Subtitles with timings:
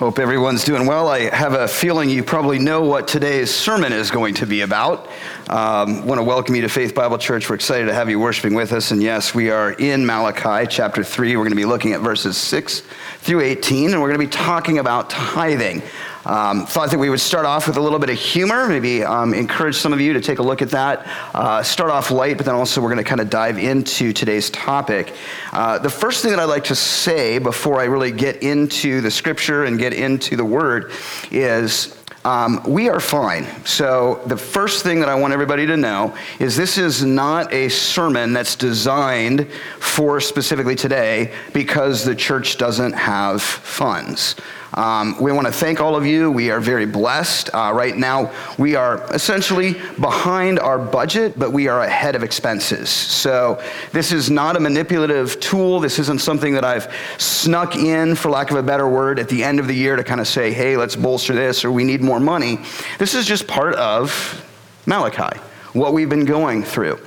[0.00, 1.08] Hope everyone's doing well.
[1.08, 5.10] I have a feeling you probably know what today's sermon is going to be about.
[5.50, 7.50] Um, want to welcome you to Faith Bible Church.
[7.50, 8.92] We're excited to have you worshiping with us.
[8.92, 11.36] And yes, we are in Malachi chapter 3.
[11.36, 12.82] We're going to be looking at verses 6
[13.18, 15.82] through 18, and we're going to be talking about tithing.
[16.24, 19.32] Um, thought that we would start off with a little bit of humor, maybe um,
[19.32, 21.06] encourage some of you to take a look at that.
[21.34, 24.50] Uh, start off light, but then also we're going to kind of dive into today's
[24.50, 25.14] topic.
[25.52, 29.10] Uh, the first thing that I'd like to say before I really get into the
[29.10, 30.92] scripture and get into the word
[31.30, 33.46] is um, we are fine.
[33.64, 37.70] So, the first thing that I want everybody to know is this is not a
[37.70, 44.36] sermon that's designed for specifically today because the church doesn't have funds.
[44.74, 46.30] Um, we want to thank all of you.
[46.30, 47.50] We are very blessed.
[47.52, 52.88] Uh, right now, we are essentially behind our budget, but we are ahead of expenses.
[52.88, 53.62] So,
[53.92, 55.80] this is not a manipulative tool.
[55.80, 59.42] This isn't something that I've snuck in, for lack of a better word, at the
[59.42, 62.00] end of the year to kind of say, hey, let's bolster this or we need
[62.00, 62.60] more money.
[62.98, 64.44] This is just part of
[64.86, 65.38] Malachi,
[65.72, 66.98] what we've been going through.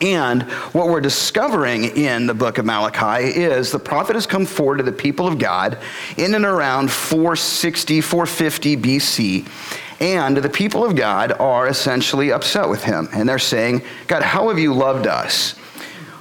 [0.00, 0.42] And
[0.72, 4.82] what we're discovering in the book of Malachi is the prophet has come forward to
[4.82, 5.78] the people of God
[6.16, 9.48] in and around 460, 450 BC.
[10.00, 13.08] And the people of God are essentially upset with him.
[13.12, 15.52] And they're saying, God, how have you loved us?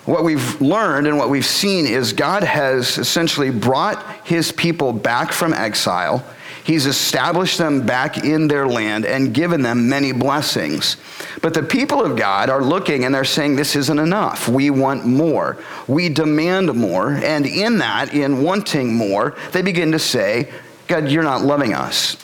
[0.06, 5.32] What we've learned and what we've seen is God has essentially brought his people back
[5.32, 6.24] from exile.
[6.64, 10.95] He's established them back in their land and given them many blessings.
[11.42, 14.47] But the people of God are looking and they're saying, This isn't enough.
[14.47, 15.58] We want more.
[15.88, 17.16] We demand more.
[17.16, 20.52] And in that, in wanting more, they begin to say,
[20.88, 22.17] God, you're not loving us.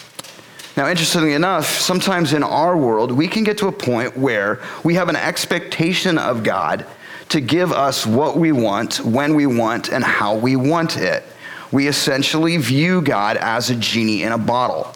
[0.77, 4.95] Now, interestingly enough, sometimes in our world, we can get to a point where we
[4.95, 6.85] have an expectation of God
[7.29, 11.25] to give us what we want, when we want, and how we want it
[11.71, 14.93] we essentially view God as a genie in a bottle.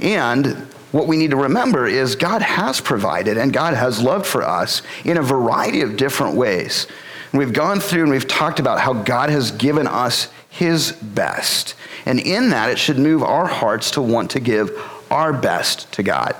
[0.00, 0.46] And
[0.92, 4.82] what we need to remember is God has provided and God has loved for us
[5.04, 6.86] in a variety of different ways.
[7.32, 11.74] And we've gone through and we've talked about how God has given us his best.
[12.06, 14.70] And in that, it should move our hearts to want to give
[15.10, 16.34] our best to God.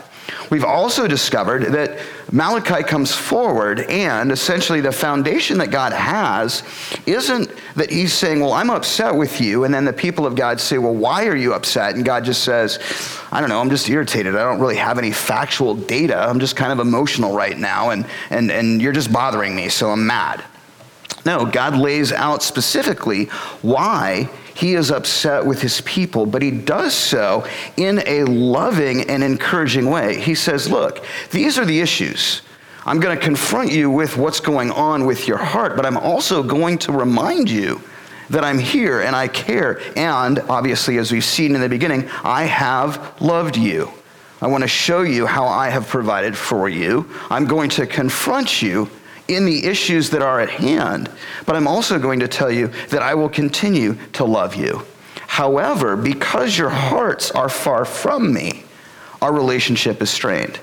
[0.50, 1.98] We've also discovered that
[2.32, 6.64] Malachi comes forward, and essentially the foundation that God has
[7.06, 9.62] isn't that He's saying, Well, I'm upset with you.
[9.62, 11.94] And then the people of God say, Well, why are you upset?
[11.94, 12.80] And God just says,
[13.30, 14.34] I don't know, I'm just irritated.
[14.34, 16.18] I don't really have any factual data.
[16.18, 19.90] I'm just kind of emotional right now, and, and, and you're just bothering me, so
[19.90, 20.44] I'm mad.
[21.24, 23.26] No, God lays out specifically
[23.62, 27.46] why he is upset with his people, but he does so
[27.76, 30.18] in a loving and encouraging way.
[30.18, 32.40] He says, Look, these are the issues.
[32.86, 36.42] I'm going to confront you with what's going on with your heart, but I'm also
[36.42, 37.82] going to remind you
[38.30, 39.78] that I'm here and I care.
[39.94, 43.92] And obviously, as we've seen in the beginning, I have loved you.
[44.40, 47.10] I want to show you how I have provided for you.
[47.28, 48.88] I'm going to confront you
[49.28, 51.10] in the issues that are at hand,
[51.46, 54.82] but I'm also going to tell you that I will continue to love you.
[55.26, 58.64] However, because your hearts are far from me,
[59.20, 60.60] our relationship is strained.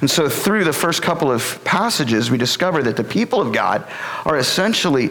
[0.00, 3.86] And so, through the first couple of passages, we discover that the people of God
[4.24, 5.10] are essentially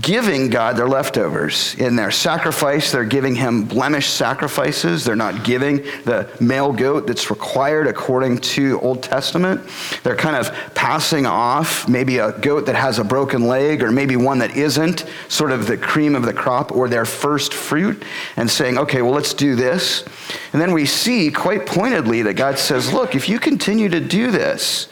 [0.00, 1.74] giving God their leftovers.
[1.76, 5.04] In their sacrifice, they're giving him blemished sacrifices.
[5.04, 9.60] They're not giving the male goat that's required according to Old Testament.
[10.02, 14.16] They're kind of passing off maybe a goat that has a broken leg or maybe
[14.16, 18.04] one that isn't, sort of the cream of the crop or their first fruit,
[18.36, 20.04] and saying, okay, well, let's do this.
[20.52, 24.30] And then we see quite pointedly that God says, look, if you continue to do
[24.30, 24.88] this,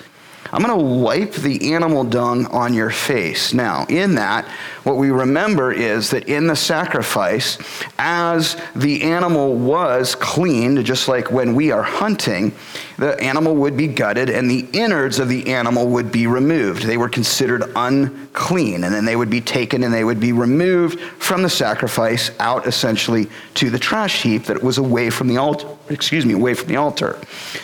[0.54, 3.52] I'm going to wipe the animal dung on your face.
[3.52, 4.46] Now, in that,
[4.84, 7.58] what we remember is that in the sacrifice,
[7.98, 12.54] as the animal was cleaned, just like when we are hunting,
[12.98, 16.84] the animal would be gutted and the innards of the animal would be removed.
[16.84, 21.00] They were considered unclean, and then they would be taken and they would be removed
[21.00, 25.66] from the sacrifice out essentially to the trash heap that was away from the altar.
[25.88, 27.18] Excuse me, away from the altar.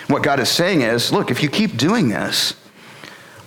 [0.09, 2.55] What God is saying is, look, if you keep doing this,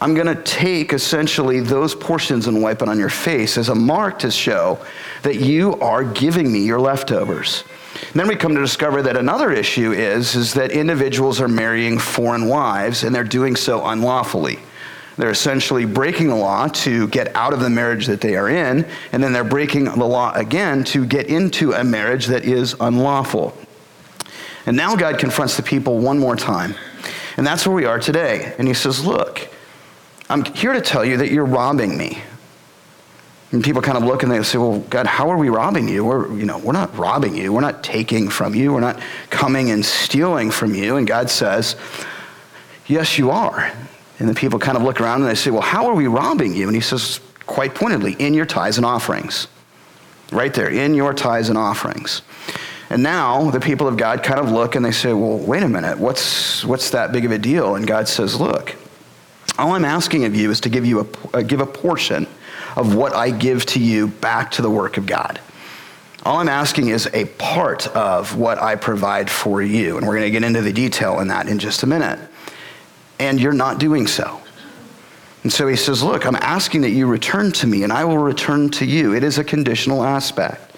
[0.03, 3.75] I'm going to take essentially those portions and wipe it on your face as a
[3.75, 4.85] mark to show
[5.21, 7.63] that you are giving me your leftovers.
[8.11, 11.99] And then we come to discover that another issue is, is that individuals are marrying
[11.99, 14.59] foreign wives and they're doing so unlawfully.
[15.15, 18.85] They're essentially breaking the law to get out of the marriage that they are in,
[19.13, 23.57] and then they're breaking the law again to get into a marriage that is unlawful.
[24.65, 26.75] And now God confronts the people one more time.
[27.37, 28.53] And that's where we are today.
[28.57, 29.22] And he says, Look,
[30.33, 32.17] I'm here to tell you that you're robbing me.
[33.51, 36.03] And people kind of look and they say, well, God, how are we robbing you?
[36.03, 37.53] We're, you know, we're not robbing you.
[37.53, 38.73] We're not taking from you.
[38.73, 38.99] We're not
[39.29, 40.95] coming and stealing from you.
[40.95, 41.75] And God says,
[42.87, 43.71] yes, you are.
[44.17, 46.55] And the people kind of look around and they say, well, how are we robbing
[46.55, 46.65] you?
[46.65, 49.47] And he says, quite pointedly, in your tithes and offerings.
[50.31, 52.23] Right there, in your tithes and offerings.
[52.89, 55.69] And now the people of God kind of look and they say, well, wait a
[55.69, 57.75] minute, what's, what's that big of a deal?
[57.75, 58.75] And God says, look,
[59.57, 62.27] all I'm asking of you is to give you a, uh, give a portion
[62.75, 65.39] of what I give to you back to the work of God.
[66.23, 69.97] All I'm asking is a part of what I provide for you.
[69.97, 72.17] And we're going to get into the detail in that in just a minute.
[73.19, 74.41] And you're not doing so.
[75.43, 78.17] And so he says, Look, I'm asking that you return to me, and I will
[78.17, 79.13] return to you.
[79.13, 80.75] It is a conditional aspect.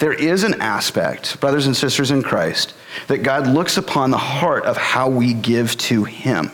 [0.00, 2.74] There is an aspect, brothers and sisters in Christ,
[3.06, 6.50] that God looks upon the heart of how we give to him.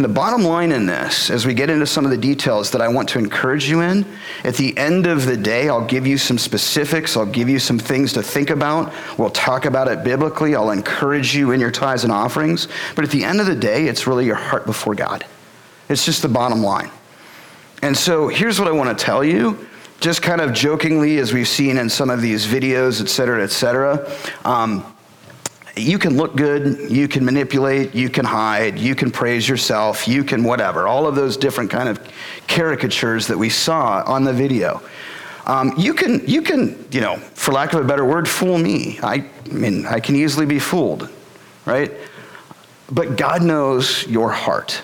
[0.00, 2.80] And the bottom line in this, as we get into some of the details that
[2.80, 4.06] I want to encourage you in,
[4.44, 7.18] at the end of the day, I'll give you some specifics.
[7.18, 8.94] I'll give you some things to think about.
[9.18, 10.56] We'll talk about it biblically.
[10.56, 12.66] I'll encourage you in your tithes and offerings.
[12.96, 15.26] But at the end of the day, it's really your heart before God.
[15.90, 16.90] It's just the bottom line.
[17.82, 19.68] And so here's what I want to tell you,
[20.00, 23.50] just kind of jokingly, as we've seen in some of these videos, et cetera, et
[23.50, 24.10] cetera.
[24.46, 24.82] Um,
[25.80, 30.24] you can look good, you can manipulate, you can hide, you can praise yourself, you
[30.24, 30.86] can whatever.
[30.86, 32.00] All of those different kind of
[32.48, 34.82] caricatures that we saw on the video.
[35.46, 38.98] Um, you can, you can, you know, for lack of a better word, fool me.
[39.02, 41.08] I, I mean, I can easily be fooled,
[41.66, 41.92] right?
[42.90, 44.82] But God knows your heart.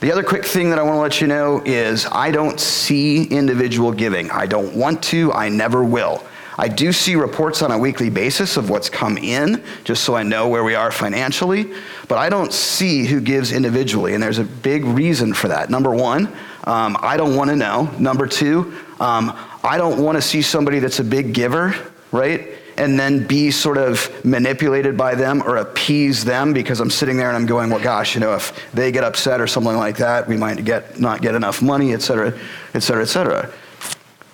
[0.00, 3.24] The other quick thing that I want to let you know is I don't see
[3.24, 4.30] individual giving.
[4.30, 6.22] I don't want to, I never will.
[6.56, 10.22] I do see reports on a weekly basis of what's come in, just so I
[10.22, 11.72] know where we are financially,
[12.06, 15.68] but I don't see who gives individually, and there's a big reason for that.
[15.68, 16.28] Number one,
[16.64, 17.90] um, I don't want to know.
[17.98, 21.74] Number two, um, I don't want to see somebody that's a big giver,
[22.12, 22.50] right?
[22.76, 27.28] And then be sort of manipulated by them or appease them because I'm sitting there
[27.28, 30.26] and I'm going, well, gosh, you know, if they get upset or something like that,
[30.26, 32.36] we might get not get enough money, et cetera,
[32.74, 33.52] et cetera, et cetera.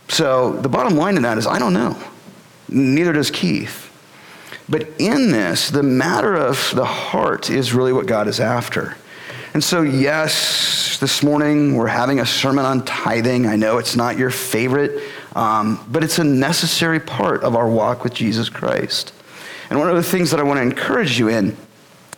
[0.08, 1.96] So the bottom line in that is I don't know.
[2.70, 3.88] Neither does Keith.
[4.68, 8.96] But in this, the matter of the heart is really what God is after.
[9.52, 13.46] And so, yes, this morning we're having a sermon on tithing.
[13.46, 15.02] I know it's not your favorite,
[15.34, 19.12] um, but it's a necessary part of our walk with Jesus Christ.
[19.68, 21.56] And one of the things that I want to encourage you in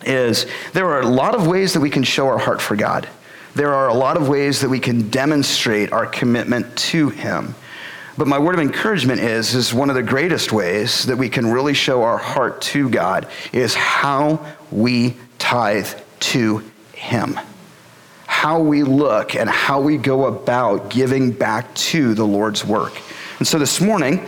[0.05, 3.09] is there are a lot of ways that we can show our heart for God.
[3.55, 7.55] There are a lot of ways that we can demonstrate our commitment to Him.
[8.17, 11.47] But my word of encouragement is, is one of the greatest ways that we can
[11.47, 15.89] really show our heart to God is how we tithe
[16.19, 16.63] to
[16.93, 17.39] Him.
[18.27, 22.93] How we look and how we go about giving back to the Lord's work.
[23.39, 24.23] And so this morning,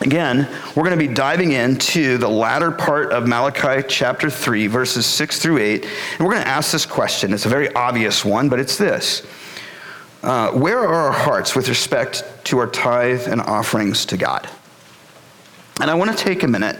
[0.00, 5.06] again, we're going to be diving into the latter part of Malachi chapter 3, verses
[5.06, 5.84] 6 through 8.
[5.84, 7.32] And we're going to ask this question.
[7.32, 9.26] It's a very obvious one, but it's this
[10.26, 14.48] uh, where are our hearts with respect to our tithe and offerings to God?
[15.80, 16.76] And I want to take a minute.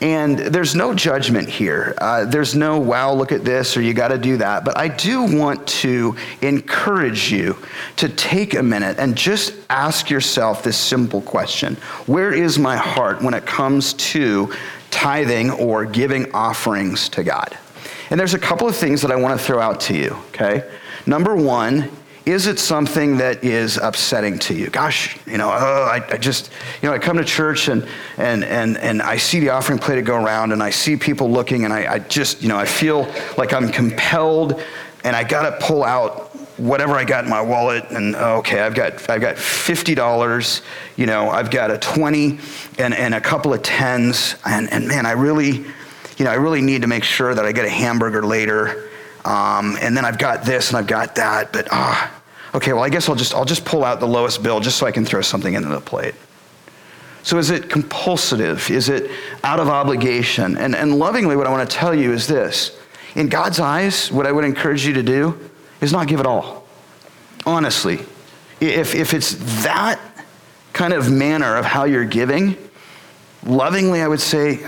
[0.00, 1.96] And there's no judgment here.
[1.98, 4.64] Uh, there's no, wow, look at this, or you got to do that.
[4.64, 7.56] But I do want to encourage you
[7.96, 11.74] to take a minute and just ask yourself this simple question
[12.06, 14.52] Where is my heart when it comes to
[14.92, 17.58] tithing or giving offerings to God?
[18.10, 20.70] And there's a couple of things that I want to throw out to you, okay?
[21.06, 21.90] Number one
[22.26, 24.68] is it something that is upsetting to you?
[24.68, 26.50] Gosh, you know, oh, I, I, just,
[26.82, 30.04] you know, I come to church and, and, and, and I see the offering plate
[30.04, 33.08] go around and I see people looking and I, I just, you know, I feel
[33.38, 34.60] like I'm compelled
[35.04, 38.74] and I got to pull out whatever I got in my wallet and okay, I've
[38.74, 40.62] got, I've got $50,
[40.96, 42.40] you know, I've got a 20
[42.80, 45.64] and, and a couple of tens and, and man, I really,
[46.16, 48.88] you know, I really need to make sure that I get a hamburger later
[49.24, 52.15] um, and then I've got this and I've got that, but ah,
[52.56, 54.86] okay, well, I guess I'll just, I'll just pull out the lowest bill just so
[54.86, 56.14] I can throw something into the plate.
[57.22, 58.70] So is it compulsive?
[58.70, 59.10] Is it
[59.44, 60.56] out of obligation?
[60.56, 62.78] And, and lovingly, what I want to tell you is this.
[63.14, 65.38] In God's eyes, what I would encourage you to do
[65.80, 66.66] is not give it all.
[67.44, 67.98] Honestly.
[68.60, 69.34] If, if it's
[69.64, 70.00] that
[70.72, 72.56] kind of manner of how you're giving,
[73.44, 74.66] lovingly, I would say,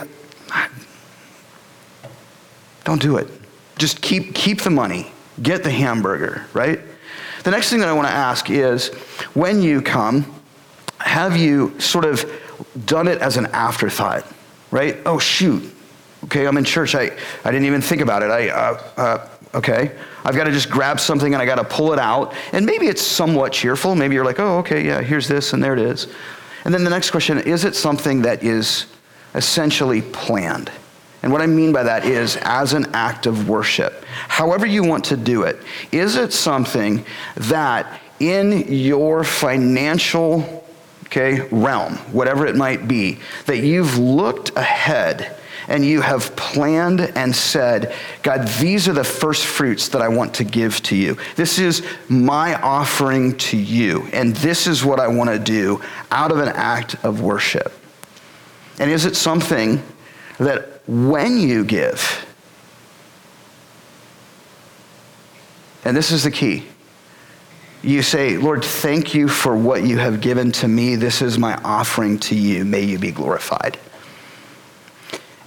[2.84, 3.28] don't do it.
[3.78, 6.80] Just keep, keep the money, get the hamburger, right?
[7.48, 8.88] The next thing that I want to ask is
[9.32, 10.30] when you come,
[10.98, 12.30] have you sort of
[12.84, 14.26] done it as an afterthought,
[14.70, 14.98] right?
[15.06, 15.74] Oh, shoot.
[16.24, 16.94] Okay, I'm in church.
[16.94, 17.04] I,
[17.44, 18.30] I didn't even think about it.
[18.30, 19.96] I, uh, uh, okay?
[20.26, 22.34] I've got to just grab something and I got to pull it out.
[22.52, 23.94] And maybe it's somewhat cheerful.
[23.94, 26.06] Maybe you're like, oh, okay, yeah, here's this and there it is.
[26.66, 28.88] And then the next question is it something that is
[29.34, 30.70] essentially planned?
[31.22, 34.04] And what I mean by that is as an act of worship.
[34.04, 35.58] However, you want to do it,
[35.90, 37.04] is it something
[37.36, 40.64] that in your financial
[41.08, 45.34] okay, realm, whatever it might be, that you've looked ahead
[45.66, 50.34] and you have planned and said, God, these are the first fruits that I want
[50.34, 51.16] to give to you.
[51.36, 56.30] This is my offering to you, and this is what I want to do out
[56.30, 57.72] of an act of worship.
[58.78, 59.82] And is it something
[60.38, 62.26] that when you give,
[65.84, 66.64] and this is the key,
[67.82, 70.96] you say, Lord, thank you for what you have given to me.
[70.96, 72.64] This is my offering to you.
[72.64, 73.78] May you be glorified.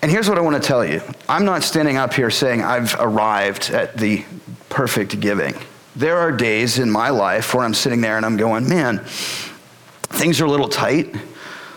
[0.01, 2.95] And here's what I want to tell you I'm not standing up here saying I've
[2.99, 4.23] arrived at the
[4.69, 5.55] perfect giving.
[5.95, 10.39] There are days in my life where I'm sitting there and I'm going, man, things
[10.39, 11.13] are a little tight.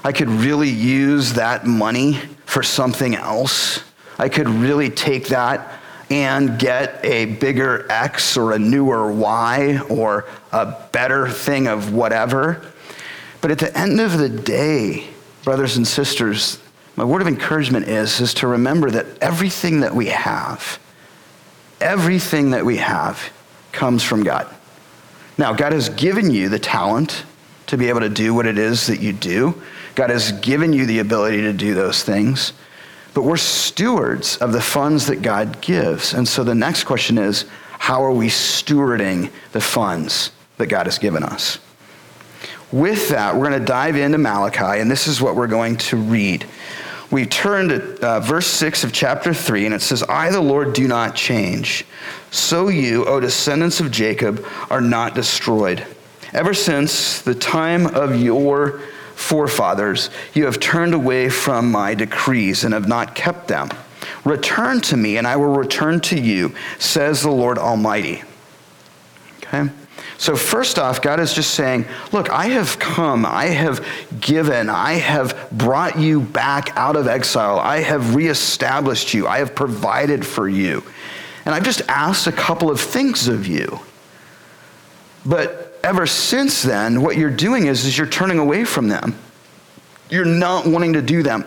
[0.04, 2.21] I could really use that money
[2.54, 3.82] for something else.
[4.16, 10.26] I could really take that and get a bigger X or a newer Y or
[10.52, 12.64] a better thing of whatever.
[13.40, 15.08] But at the end of the day,
[15.42, 16.61] brothers and sisters,
[16.94, 20.78] my word of encouragement is, is to remember that everything that we have,
[21.80, 23.32] everything that we have
[23.73, 24.46] comes from God.
[25.37, 27.25] Now, God has given you the talent
[27.66, 29.61] to be able to do what it is that you do.
[29.94, 32.52] God has given you the ability to do those things.
[33.14, 36.14] But we're stewards of the funds that God gives.
[36.14, 37.44] And so the next question is
[37.78, 41.58] how are we stewarding the funds that God has given us?
[42.72, 45.96] With that, we're going to dive into Malachi, and this is what we're going to
[45.96, 46.44] read
[47.14, 50.72] we turn to uh, verse 6 of chapter 3, and it says, I, the Lord,
[50.72, 51.86] do not change.
[52.32, 55.86] So you, O descendants of Jacob, are not destroyed.
[56.32, 58.80] Ever since the time of your
[59.14, 63.71] forefathers, you have turned away from my decrees and have not kept them.
[64.25, 68.23] Return to me, and I will return to you, says the Lord Almighty.
[69.38, 69.71] Okay?
[70.16, 73.87] So, first off, God is just saying, Look, I have come, I have
[74.21, 79.54] given, I have brought you back out of exile, I have reestablished you, I have
[79.54, 80.83] provided for you.
[81.44, 83.80] And I've just asked a couple of things of you.
[85.26, 89.16] But ever since then, what you're doing is, is you're turning away from them.
[90.10, 91.44] You're not wanting to do them.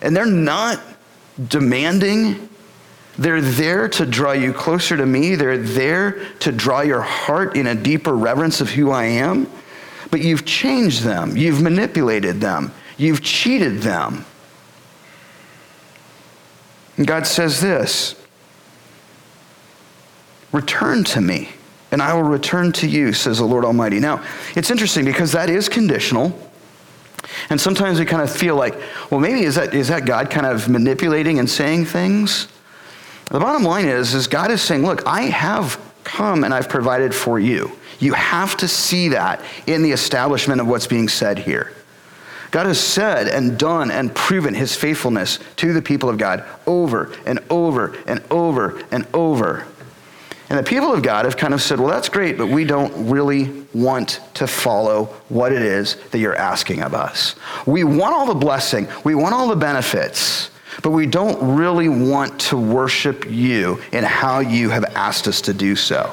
[0.00, 0.80] And they're not
[1.48, 2.48] demanding
[3.16, 5.36] they're there to draw you closer to me.
[5.36, 9.48] They're there to draw your heart in a deeper reverence of who I am.
[10.10, 14.24] But you've changed them, you've manipulated them, you've cheated them.
[16.96, 18.14] And God says this
[20.52, 21.50] Return to me,
[21.94, 24.00] and I will return to you, says the Lord Almighty.
[24.00, 24.20] Now,
[24.56, 26.36] it's interesting because that is conditional.
[27.50, 28.74] And sometimes we kind of feel like,
[29.12, 32.48] well, maybe is that, is that God kind of manipulating and saying things?
[33.26, 37.14] The bottom line is, is God is saying, look, I have come and I've provided
[37.14, 37.70] for you.
[38.00, 41.72] You have to see that in the establishment of what's being said here.
[42.50, 47.12] God has said and done and proven his faithfulness to the people of God over
[47.24, 49.64] and over and over and over.
[50.54, 53.10] And the people of God have kind of said, well, that's great, but we don't
[53.10, 57.34] really want to follow what it is that you're asking of us.
[57.66, 60.50] We want all the blessing, we want all the benefits
[60.82, 65.54] but we don't really want to worship you in how you have asked us to
[65.54, 66.12] do so.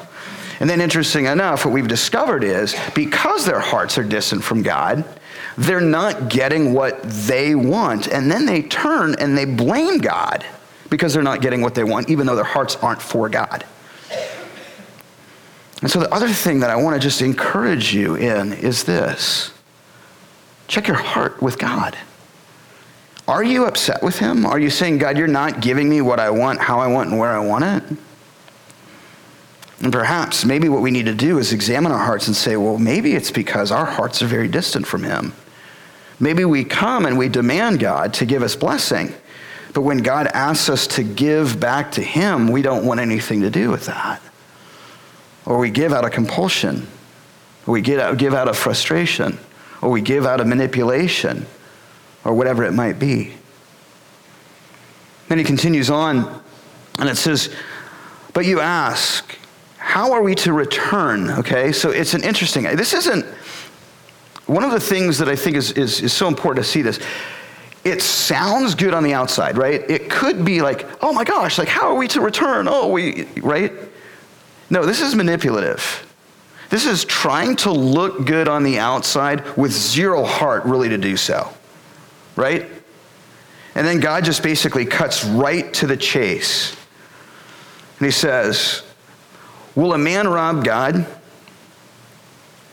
[0.60, 5.04] And then, interesting enough, what we've discovered is because their hearts are distant from God,
[5.58, 8.08] they're not getting what they want.
[8.08, 10.46] And then they turn and they blame God
[10.90, 13.66] because they're not getting what they want, even though their hearts aren't for God.
[15.82, 19.52] And so, the other thing that I want to just encourage you in is this
[20.68, 21.98] check your heart with God.
[23.28, 24.46] Are you upset with him?
[24.46, 27.20] Are you saying, God, you're not giving me what I want, how I want, and
[27.20, 27.98] where I want it?
[29.82, 32.78] And perhaps, maybe what we need to do is examine our hearts and say, well,
[32.78, 35.34] maybe it's because our hearts are very distant from him.
[36.20, 39.14] Maybe we come and we demand God to give us blessing,
[39.74, 43.50] but when God asks us to give back to him, we don't want anything to
[43.50, 44.22] do with that.
[45.46, 46.88] Or we give out of compulsion,
[47.66, 49.40] or we give out of frustration,
[49.82, 51.46] or we give out of manipulation
[52.24, 53.34] or whatever it might be.
[55.28, 56.42] Then he continues on,
[57.00, 57.54] and it says,
[58.34, 59.38] But you ask,
[59.78, 61.32] how are we to return?
[61.32, 63.26] Okay, so it's an interesting, this isn't,
[64.46, 67.00] one of the things that I think is, is, is so important to see this.
[67.84, 69.90] it sounds good on the outside, right?
[69.90, 72.68] It could be like, oh my gosh, like how are we to return?
[72.70, 73.72] Oh, we, right?
[74.72, 76.08] No, this is manipulative.
[76.70, 81.18] This is trying to look good on the outside with zero heart, really, to do
[81.18, 81.54] so,
[82.38, 82.66] right?
[83.76, 86.72] And then God just basically cuts right to the chase.
[88.00, 88.84] And he says,
[89.76, 91.06] Will a man rob God?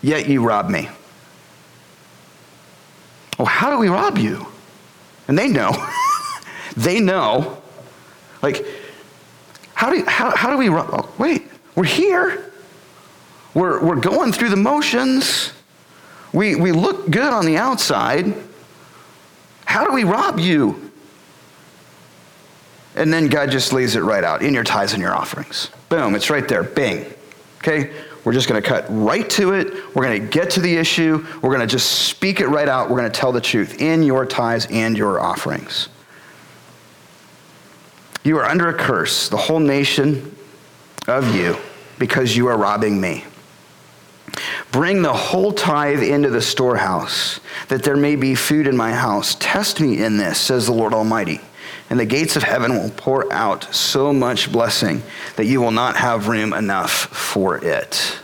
[0.01, 0.89] Yet you rob me.
[3.37, 4.47] Well, how do we rob you?
[5.27, 5.73] And they know.
[6.77, 7.61] they know.
[8.41, 8.65] Like,
[9.75, 10.91] how do, how, how do we rob?
[10.93, 12.51] Oh, wait, we're here.
[13.55, 15.53] We're, we're going through the motions.
[16.33, 18.35] We, we look good on the outside.
[19.65, 20.91] How do we rob you?
[22.97, 25.71] And then God just lays it right out in your tithes and your offerings.
[25.89, 26.65] Boom, it's right there.
[26.65, 27.07] Bing.
[27.59, 27.93] Okay?
[28.25, 29.95] We're just going to cut right to it.
[29.95, 31.25] We're going to get to the issue.
[31.43, 32.91] We're going to just speak it right out.
[32.91, 35.89] We're going to tell the truth in your tithes and your offerings.
[38.25, 40.35] You are under a curse, the whole nation
[41.07, 41.57] of you,
[41.99, 43.25] because you are robbing me.
[44.71, 49.37] Bring the whole tithe into the storehouse, that there may be food in my house.
[49.41, 51.41] Test me in this, says the Lord Almighty
[51.91, 55.03] and the gates of heaven will pour out so much blessing
[55.37, 58.19] that you will not have room enough for it.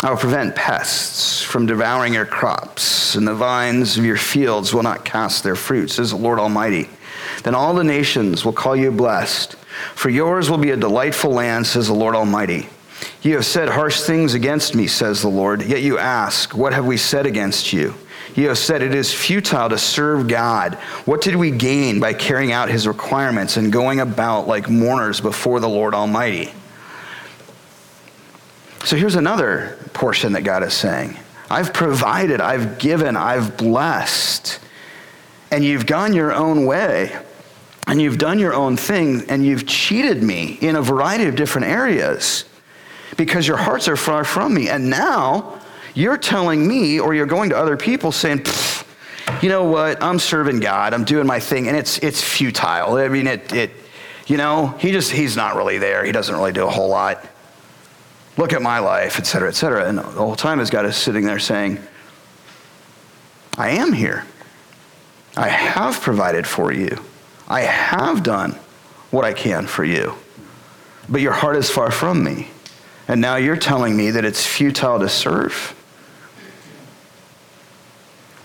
[0.00, 4.84] I will prevent pests from devouring your crops, and the vines of your fields will
[4.84, 6.88] not cast their fruit, says the Lord Almighty.
[7.42, 9.56] Then all the nations will call you blessed,
[9.94, 12.68] for yours will be a delightful land, says the Lord Almighty.
[13.22, 16.86] You have said harsh things against me, says the Lord, yet you ask, What have
[16.86, 17.94] we said against you?
[18.34, 20.74] You have said it is futile to serve God.
[21.04, 25.58] What did we gain by carrying out his requirements and going about like mourners before
[25.60, 26.52] the Lord Almighty?
[28.84, 31.16] So here's another portion that God is saying
[31.50, 34.60] I've provided, I've given, I've blessed,
[35.50, 37.16] and you've gone your own way.
[37.88, 41.66] And you've done your own thing, and you've cheated me in a variety of different
[41.66, 42.44] areas
[43.16, 44.68] because your hearts are far from me.
[44.68, 45.58] And now
[45.94, 48.44] you're telling me, or you're going to other people saying,
[49.40, 52.96] you know what, I'm serving God, I'm doing my thing, and it's, it's futile.
[52.96, 53.70] I mean, it, it,
[54.26, 56.04] you know, he just, he's not really there.
[56.04, 57.26] He doesn't really do a whole lot.
[58.36, 59.88] Look at my life, et cetera, et cetera.
[59.88, 61.78] And the whole time his God is sitting there saying,
[63.56, 64.26] I am here.
[65.36, 66.98] I have provided for you.
[67.48, 68.52] I have done
[69.10, 70.14] what I can for you.
[71.08, 72.48] But your heart is far from me.
[73.08, 75.74] And now you're telling me that it's futile to serve.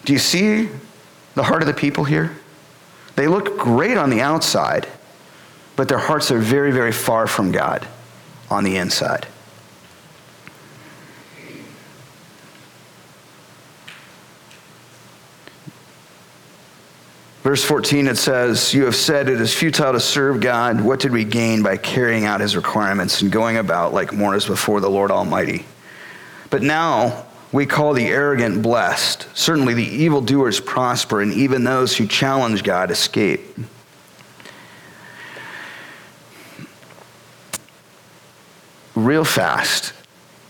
[0.06, 0.70] Do you see
[1.36, 2.36] the heart of the people here?
[3.16, 4.88] They look great on the outside,
[5.76, 7.86] but their hearts are very, very far from God
[8.50, 9.28] on the inside.
[17.44, 20.80] Verse 14, it says, You have said it is futile to serve God.
[20.80, 24.80] What did we gain by carrying out his requirements and going about like mourners before
[24.80, 25.66] the Lord Almighty?
[26.50, 29.28] But now we call the arrogant blessed.
[29.34, 33.42] Certainly the evildoers prosper, and even those who challenge God escape.
[38.96, 39.92] Real fast,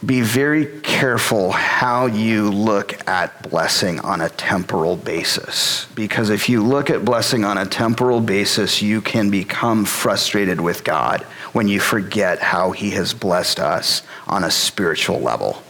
[0.05, 5.85] be very careful how you look at blessing on a temporal basis.
[5.95, 10.83] Because if you look at blessing on a temporal basis, you can become frustrated with
[10.83, 11.21] God
[11.53, 15.61] when you forget how He has blessed us on a spiritual level.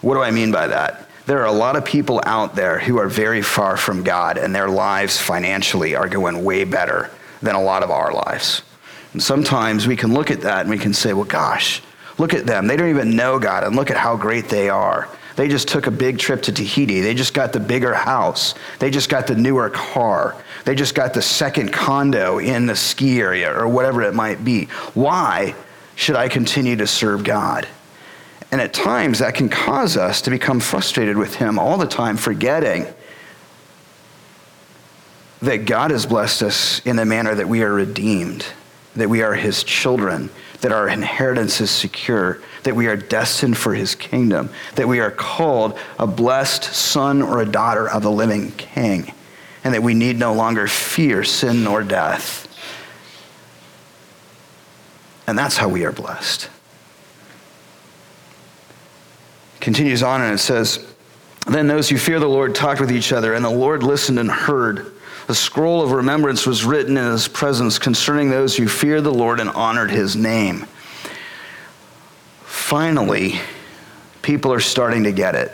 [0.00, 1.08] What do I mean by that?
[1.26, 4.54] There are a lot of people out there who are very far from God, and
[4.54, 7.10] their lives financially are going way better
[7.42, 8.62] than a lot of our lives.
[9.12, 11.82] And sometimes we can look at that and we can say, well, gosh,
[12.18, 12.66] look at them.
[12.66, 15.08] They don't even know God, and look at how great they are.
[15.36, 17.00] They just took a big trip to Tahiti.
[17.00, 18.54] They just got the bigger house.
[18.78, 20.34] They just got the newer car.
[20.64, 24.64] They just got the second condo in the ski area or whatever it might be.
[24.94, 25.54] Why
[25.94, 27.68] should I continue to serve God?
[28.50, 32.16] And at times that can cause us to become frustrated with Him all the time,
[32.16, 32.86] forgetting
[35.42, 38.46] that God has blessed us in a manner that we are redeemed,
[38.94, 43.74] that we are His children, that our inheritance is secure, that we are destined for
[43.74, 48.52] His kingdom, that we are called a blessed son or a daughter of the living
[48.52, 49.12] King,
[49.64, 52.42] and that we need no longer fear sin nor death.
[55.26, 56.50] And that's how we are blessed.
[59.66, 60.94] continues on and it says,
[61.48, 64.30] Then those who fear the Lord talked with each other, and the Lord listened and
[64.30, 64.92] heard.
[65.28, 69.40] A scroll of remembrance was written in his presence concerning those who feared the Lord
[69.40, 70.66] and honored his name.
[72.44, 73.40] Finally,
[74.22, 75.52] people are starting to get it.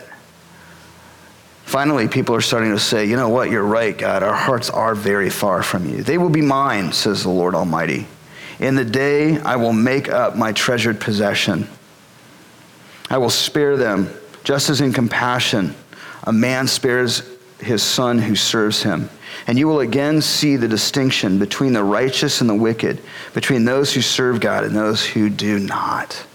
[1.65, 4.21] Finally, people are starting to say, you know what, you're right, God.
[4.21, 6.03] Our hearts are very far from you.
[6.03, 8.05] They will be mine, says the Lord Almighty.
[8.59, 11.67] In the day I will make up my treasured possession.
[13.09, 14.09] I will spare them,
[14.43, 15.75] just as in compassion
[16.23, 17.23] a man spares
[17.59, 19.09] his son who serves him.
[19.47, 23.01] And you will again see the distinction between the righteous and the wicked,
[23.33, 26.25] between those who serve God and those who do not.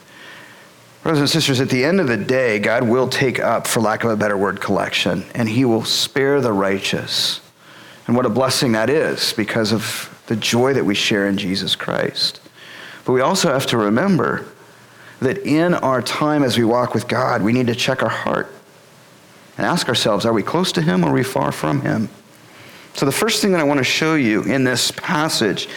[1.03, 4.05] Brothers and sisters, at the end of the day, God will take up, for lack
[4.05, 7.41] of a better word, collection, and he will spare the righteous.
[8.07, 11.77] And what a blessing that is because of the joy that we share in Jesus
[11.77, 12.41] Christ.
[13.05, 14.47] But we also have to remember
[15.21, 18.53] that in our time as we walk with God, we need to check our heart
[19.57, 22.09] and ask ourselves are we close to Him or are we far from Him?
[22.99, 25.69] So, the first thing that I want to show you in this passage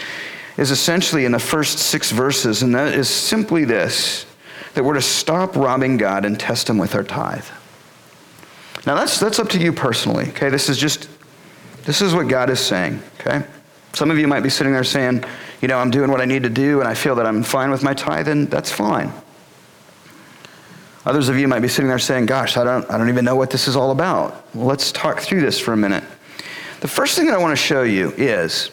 [0.58, 4.26] is essentially in the first six verses, and that is simply this
[4.74, 7.46] that we're to stop robbing God and test Him with our tithe.
[8.88, 10.50] Now, that's, that's up to you personally, okay?
[10.50, 11.10] This is just,
[11.84, 13.46] this is what God is saying, okay?
[13.94, 15.24] Some of you might be sitting there saying,
[15.62, 17.70] you know, I'm doing what I need to do and I feel that I'm fine
[17.70, 19.14] with my tithe, and that's fine.
[21.06, 23.36] Others of you might be sitting there saying, Gosh, I don't, I don't even know
[23.36, 24.44] what this is all about.
[24.56, 26.04] Well, let's talk through this for a minute.
[26.82, 28.72] The first thing that I want to show you is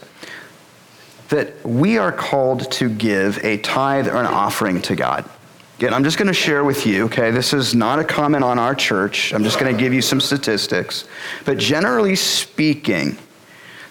[1.29, 5.29] that we are called to give a tithe or an offering to God.
[5.77, 8.59] Again, I'm just going to share with you, okay, this is not a comment on
[8.59, 9.35] our church.
[9.35, 11.07] I'm just going to give you some statistics.
[11.45, 13.19] But generally speaking,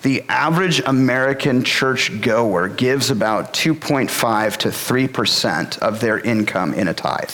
[0.02, 6.94] the average American church goer gives about 2.5 to 3% of their income in a
[6.94, 7.32] tithe.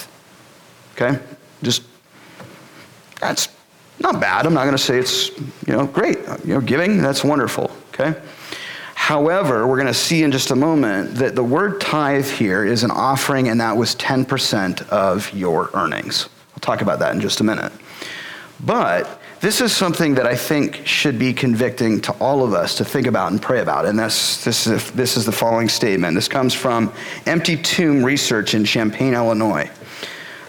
[0.95, 1.17] Okay?
[1.63, 1.83] Just,
[3.21, 3.47] that's
[4.03, 4.45] not bad.
[4.45, 5.29] I'm not going to say it's,
[5.65, 6.17] you know, great.
[6.43, 7.71] You know, giving, that's wonderful.
[7.93, 8.19] Okay?
[8.93, 12.83] However, we're going to see in just a moment that the word tithe here is
[12.83, 16.29] an offering, and that was 10% of your earnings.
[16.53, 17.71] I'll talk about that in just a minute.
[18.61, 22.85] But this is something that I think should be convicting to all of us to
[22.85, 23.85] think about and pray about.
[23.85, 26.15] And this, this, is, this is the following statement.
[26.15, 26.93] This comes from
[27.25, 29.69] Empty Tomb Research in Champaign, Illinois.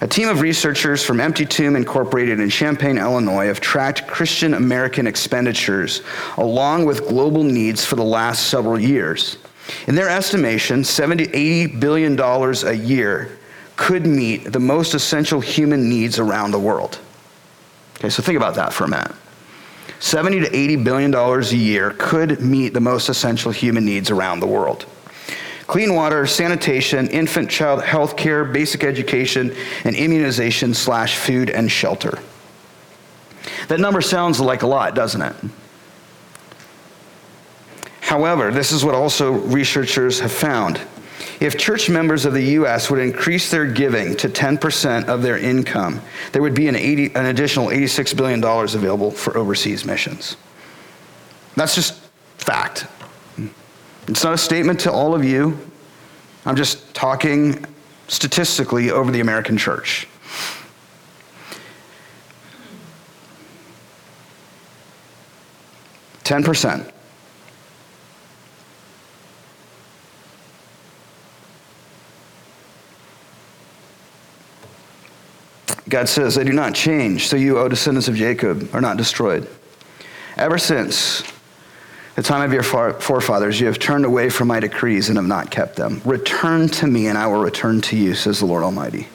[0.05, 5.07] A team of researchers from Empty Tomb Incorporated in Champaign, Illinois, have tracked Christian American
[5.07, 6.03] expenditures
[6.37, 9.39] along with global needs for the last several years.
[9.87, 13.39] In their estimation, 70 to 80 billion dollars a year
[13.77, 16.99] could meet the most essential human needs around the world.
[17.97, 19.13] Okay, so think about that for a minute.
[20.01, 24.41] 70 to 80 billion dollars a year could meet the most essential human needs around
[24.41, 24.85] the world
[25.67, 32.19] clean water, sanitation, infant child health care, basic education, and immunization slash food and shelter.
[33.69, 35.35] That number sounds like a lot, doesn't it?
[38.01, 40.81] However, this is what also researchers have found.
[41.41, 42.91] If church members of the U.S.
[42.91, 46.01] would increase their giving to 10% of their income,
[46.33, 50.37] there would be an, 80, an additional $86 billion available for overseas missions.
[51.57, 52.01] That's just
[52.39, 52.87] fact.
[54.09, 55.59] It's not a statement to all of you.
[56.45, 57.65] I'm just talking
[58.09, 60.07] statistically over the American church.
[66.23, 66.91] Ten percent.
[75.89, 79.49] God says, They do not change, so you, O descendants of Jacob, are not destroyed.
[80.37, 81.23] Ever since
[82.15, 85.51] the time of your forefathers, you have turned away from my decrees and have not
[85.51, 86.01] kept them.
[86.05, 89.09] Return to me, and I will return to you, says the Lord Almighty.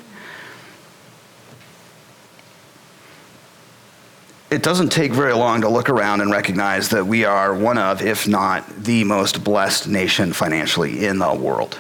[4.52, 8.02] It doesn't take very long to look around and recognize that we are one of,
[8.02, 11.80] if not the most blessed nation financially in the world.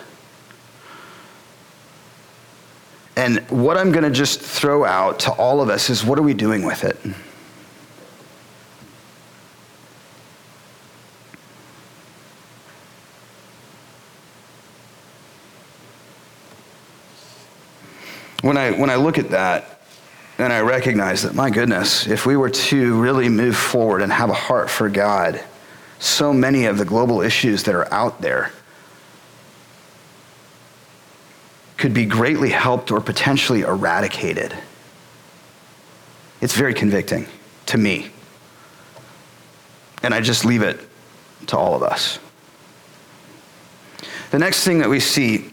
[3.15, 6.21] And what I'm going to just throw out to all of us is what are
[6.21, 6.97] we doing with it?
[18.41, 19.80] When I, when I look at that,
[20.38, 24.30] and I recognize that, my goodness, if we were to really move forward and have
[24.30, 25.43] a heart for God,
[25.99, 28.54] so many of the global issues that are out there
[31.75, 34.56] could be greatly helped or potentially eradicated.
[36.39, 37.28] It's very convicting
[37.65, 38.10] to me.
[40.02, 40.80] And I just leave it
[41.47, 42.19] to all of us.
[44.32, 45.52] The next thing that we see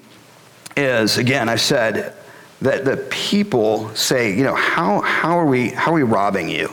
[0.77, 2.14] is, again, I said,
[2.62, 6.73] that the people say, you know, how, how, are we, how are we robbing you?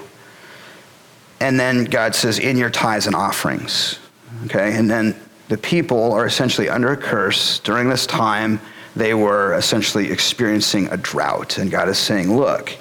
[1.39, 3.99] And then God says, in your tithes and offerings.
[4.45, 4.75] Okay?
[4.75, 5.15] And then
[5.49, 7.59] the people are essentially under a curse.
[7.59, 8.61] During this time,
[8.95, 11.57] they were essentially experiencing a drought.
[11.57, 12.77] And God is saying, look,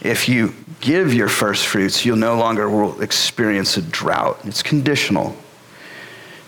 [0.00, 4.38] if you give your first fruits, you'll no longer will experience a drought.
[4.44, 5.34] It's conditional.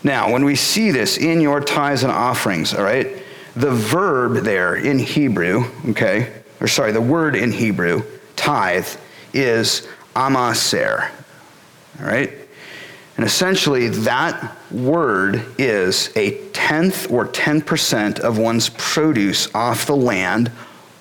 [0.05, 3.09] Now, when we see this in your tithes and offerings, all right,
[3.57, 8.03] the verb there in Hebrew, okay, or sorry, the word in Hebrew,
[8.37, 8.88] tithe,
[9.33, 11.11] is ma'aser,
[12.01, 12.33] all right?
[13.16, 20.53] And essentially, that word is a tenth or 10% of one's produce off the land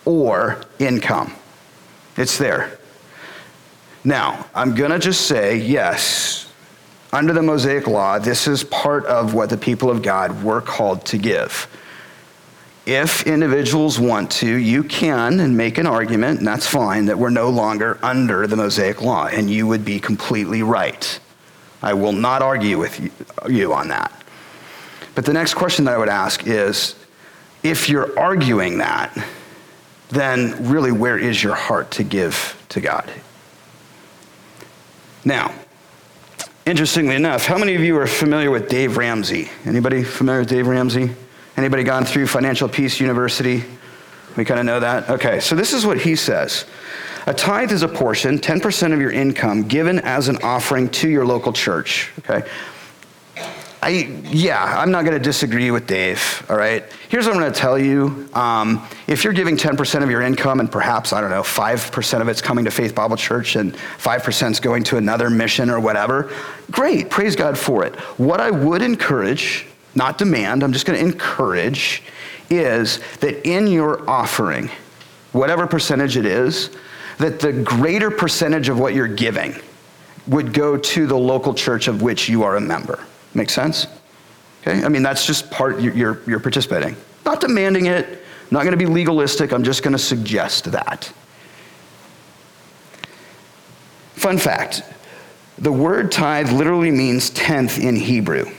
[0.06, 1.34] or income.
[2.16, 2.80] It's there.
[4.06, 6.50] Now, I'm going to just say yes,
[7.12, 11.06] under the Mosaic Law, this is part of what the people of God were called
[11.08, 11.68] to give.
[12.86, 17.32] If individuals want to, you can and make an argument, and that's fine, that we're
[17.32, 21.20] no longer under the Mosaic Law, and you would be completely right.
[21.82, 23.12] I will not argue with
[23.50, 24.12] you on that.
[25.16, 26.96] But the next question that I would ask is
[27.64, 29.18] if you're arguing that,
[30.10, 33.12] then really where is your heart to give to God?
[35.24, 35.56] Now,
[36.68, 39.50] interestingly enough, how many of you are familiar with Dave Ramsey?
[39.66, 41.16] Anybody familiar with Dave Ramsey?
[41.58, 43.64] Anybody gone through Financial Peace University?
[44.36, 45.10] We kind of know that?
[45.10, 46.66] Okay, so this is what he says.
[47.28, 51.26] A tithe is a portion, 10% of your income, given as an offering to your
[51.26, 52.12] local church.
[52.20, 52.48] Okay?
[53.82, 53.90] I,
[54.24, 56.84] yeah, I'm not going to disagree with Dave, all right?
[57.08, 58.28] Here's what I'm going to tell you.
[58.34, 62.28] Um, if you're giving 10% of your income and perhaps, I don't know, 5% of
[62.28, 66.32] it's coming to Faith Bible Church and 5% is going to another mission or whatever,
[66.72, 67.96] great, praise God for it.
[68.18, 72.04] What I would encourage, not demand, I'm just going to encourage,
[72.50, 74.70] is that in your offering,
[75.32, 76.70] whatever percentage it is,
[77.18, 79.56] that the greater percentage of what you're giving
[80.28, 83.00] would go to the local church of which you are a member.
[83.34, 83.88] Make sense?
[84.62, 84.84] Okay?
[84.84, 86.96] I mean, that's just part, you're, you're participating.
[87.26, 91.12] Not demanding it, not going to be legalistic, I'm just going to suggest that.
[94.14, 94.82] Fun fact
[95.58, 98.52] the word tithe literally means tenth in Hebrew.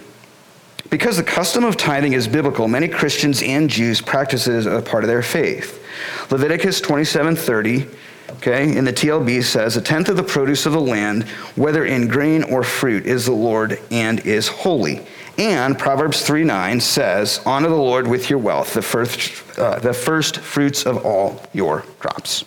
[0.90, 4.82] Because the custom of tithing is biblical, many Christians and Jews practice it as a
[4.82, 5.82] part of their faith.
[6.30, 7.88] Leviticus 27:30
[8.36, 11.24] okay, in the TLB says, A tenth of the produce of the land,
[11.56, 15.06] whether in grain or fruit, is the Lord and is holy.
[15.38, 19.92] And Proverbs 3 9 says, Honor the Lord with your wealth, the first, uh, the
[19.92, 22.44] first fruits of all your crops.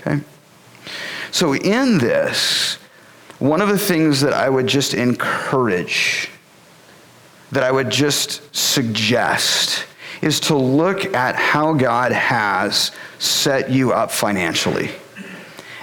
[0.00, 0.20] Okay?
[1.30, 2.78] So, in this,
[3.38, 6.30] one of the things that I would just encourage,
[7.52, 9.86] that I would just suggest,
[10.22, 14.90] is to look at how God has set you up financially.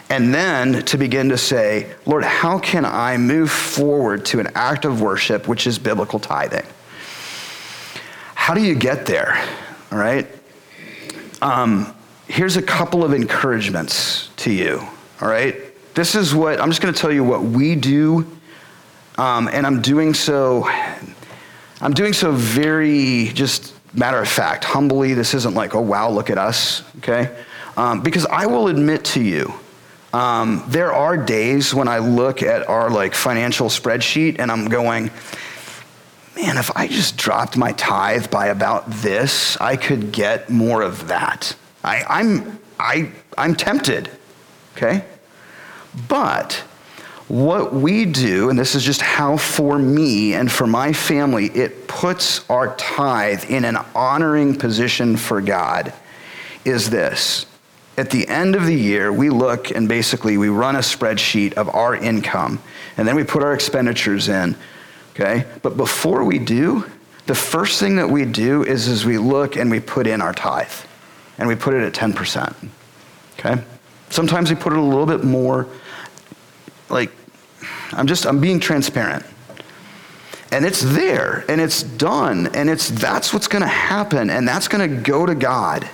[0.10, 4.86] And then to begin to say, Lord, how can I move forward to an act
[4.86, 6.66] of worship, which is biblical tithing?
[8.34, 9.38] How do you get there?
[9.92, 10.28] All right?
[11.42, 11.94] Um,
[12.28, 14.80] here's a couple of encouragements to you.
[15.22, 15.56] All right?
[15.94, 18.26] This is what, I'm just going to tell you what we do.
[19.20, 20.68] Um, and I'm doing so,
[21.82, 25.14] I'm doing so very just matter of fact, humbly.
[25.14, 26.84] This isn't like, oh, wow, look at us.
[26.98, 27.36] Okay?
[27.78, 29.54] Um, because I will admit to you,
[30.12, 35.12] um, there are days when I look at our like financial spreadsheet and I'm going,
[36.36, 41.08] man, if I just dropped my tithe by about this, I could get more of
[41.08, 41.56] that.
[41.84, 44.10] I, I'm, I, I'm tempted,
[44.76, 45.06] okay?
[46.08, 46.64] But
[47.30, 51.88] what we do, and this is just how for me and for my family, it
[51.88, 55.94] puts our tithe in an honoring position for God,
[56.66, 57.46] is this
[58.00, 61.68] at the end of the year, we look and basically we run a spreadsheet of
[61.76, 62.62] our income,
[62.96, 64.56] and then we put our expenditures in.
[65.12, 65.46] Okay?
[65.62, 66.90] But before we do,
[67.26, 70.34] the first thing that we do is, is we look and we put in our
[70.34, 70.72] tithe,
[71.38, 72.70] and we put it at 10%.
[73.38, 73.62] Okay?
[74.10, 75.68] Sometimes we put it a little bit more.
[76.90, 77.12] Like,
[77.94, 79.26] I'm just, I'm being transparent.
[80.52, 84.68] And it's there, and it's done, and it's that's what's going to happen, and that's
[84.68, 85.88] going to go to God.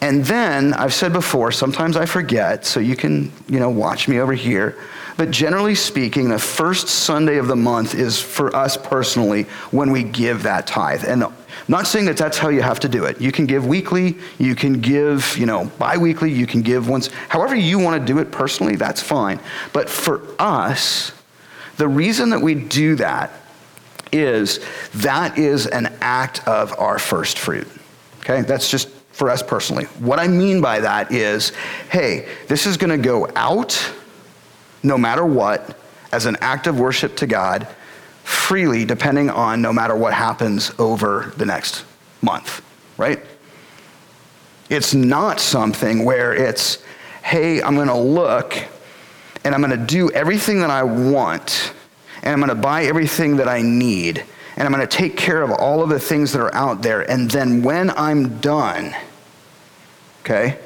[0.00, 4.18] And then, I've said before, sometimes I forget, so you can, you know, watch me
[4.18, 4.78] over here.
[5.16, 10.02] But generally speaking, the first Sunday of the month is for us personally when we
[10.02, 11.04] give that tithe.
[11.04, 11.24] And
[11.58, 13.20] I'm not saying that that's how you have to do it.
[13.20, 17.08] You can give weekly, you can give, you know, bi-weekly, you can give once.
[17.28, 19.40] However you want to do it personally, that's fine.
[19.72, 21.12] But for us,
[21.76, 23.32] the reason that we do that
[24.12, 24.60] is
[24.94, 27.68] that is an act of our first fruit.
[28.20, 28.42] Okay?
[28.42, 29.84] That's just for us personally.
[29.98, 31.52] What I mean by that is
[31.90, 33.92] hey, this is going to go out
[34.82, 35.76] no matter what
[36.12, 37.66] as an act of worship to God
[38.30, 41.84] freely, depending on no matter what happens over the next
[42.22, 42.62] month,
[42.96, 43.20] right?
[44.68, 46.82] It's not something where it's,
[47.24, 48.56] hey, I'm going to look
[49.44, 51.72] and I'm going to do everything that I want
[52.22, 54.24] and I'm going to buy everything that I need
[54.56, 57.08] and I'm going to take care of all of the things that are out there.
[57.10, 58.94] And then when I'm done,
[60.20, 60.58] okay,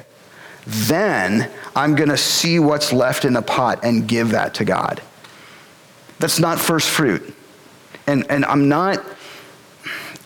[0.67, 5.01] then I'm going to see what's left in the pot and give that to God.
[6.19, 7.35] That's not first fruit.
[8.07, 9.03] And, and I'm not,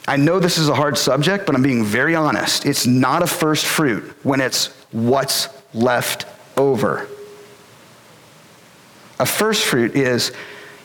[0.07, 2.65] I know this is a hard subject, but I'm being very honest.
[2.65, 6.25] It's not a first fruit when it's what's left
[6.57, 7.07] over.
[9.19, 10.31] A first fruit is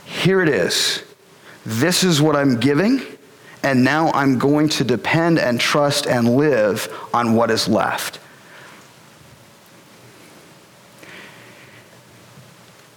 [0.04, 1.02] here it is.
[1.64, 3.00] This is what I'm giving,
[3.62, 8.20] and now I'm going to depend and trust and live on what is left.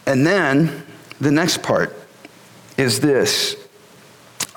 [0.06, 0.86] And then
[1.20, 1.96] the next part
[2.78, 3.56] is this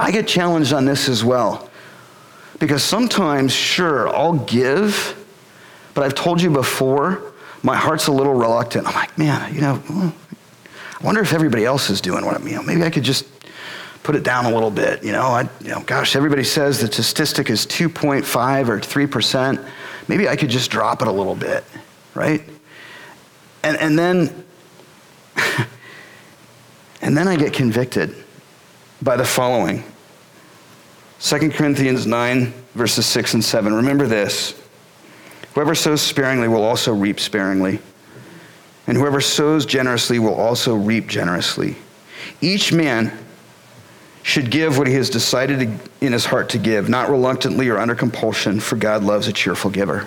[0.00, 1.68] I get challenged on this as well.
[2.58, 5.16] Because sometimes, sure, I'll give,
[5.92, 7.32] but I've told you before,
[7.62, 8.86] my heart's a little reluctant.
[8.86, 10.08] I'm like, man, you know, hmm,
[10.68, 13.26] I wonder if everybody else is doing what I'm, know, maybe I could just
[14.02, 15.04] put it down a little bit.
[15.04, 19.68] You know, I, you know, gosh, everybody says the statistic is 2.5 or 3%.
[20.08, 21.62] Maybe I could just drop it a little bit,
[22.14, 22.42] right?
[23.62, 24.44] And, and then,
[27.02, 28.14] and then I get convicted
[29.02, 29.82] by the following
[31.20, 33.72] 2 Corinthians 9, verses 6 and 7.
[33.74, 34.60] Remember this
[35.54, 37.78] whoever sows sparingly will also reap sparingly,
[38.86, 41.76] and whoever sows generously will also reap generously.
[42.40, 43.12] Each man
[44.22, 47.94] should give what he has decided in his heart to give, not reluctantly or under
[47.94, 50.06] compulsion, for God loves a cheerful giver.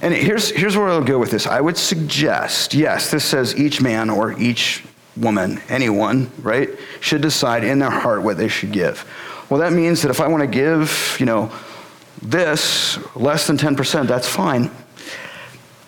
[0.00, 1.48] And here's, here's where I'll go with this.
[1.48, 4.84] I would suggest, yes, this says each man or each
[5.20, 9.04] woman, anyone, right, should decide in their heart what they should give.
[9.50, 11.50] Well, that means that if I want to give, you know,
[12.22, 14.70] this less than 10%, that's fine.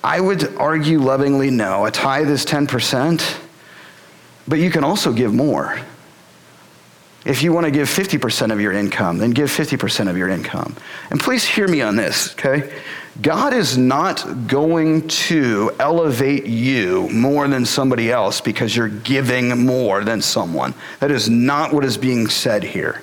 [0.03, 1.85] I would argue lovingly no.
[1.85, 3.39] A tithe is 10%,
[4.49, 5.79] but you can also give more.
[7.25, 10.75] If you want to give 50% of your income, then give 50% of your income.
[11.11, 12.73] And please hear me on this, okay?
[13.21, 20.03] God is not going to elevate you more than somebody else because you're giving more
[20.03, 20.73] than someone.
[21.01, 23.03] That is not what is being said here.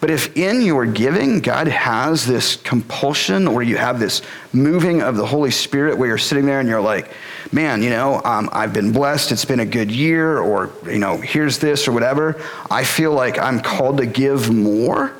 [0.00, 5.16] But if in your giving, God has this compulsion or you have this moving of
[5.16, 7.10] the Holy Spirit where you're sitting there and you're like,
[7.52, 11.16] man, you know, um, I've been blessed, it's been a good year, or, you know,
[11.16, 15.12] here's this or whatever, I feel like I'm called to give more,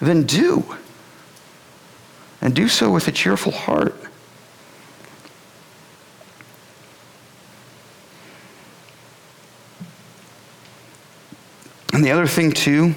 [0.00, 0.64] then do
[2.40, 3.94] and do so with a cheerful heart.
[11.92, 12.94] And the other thing, too,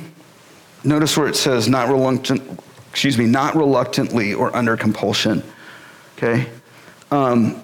[0.83, 5.43] notice where it says not reluctant, excuse me, not reluctantly or under compulsion.
[6.17, 6.47] Okay?
[7.11, 7.61] Um,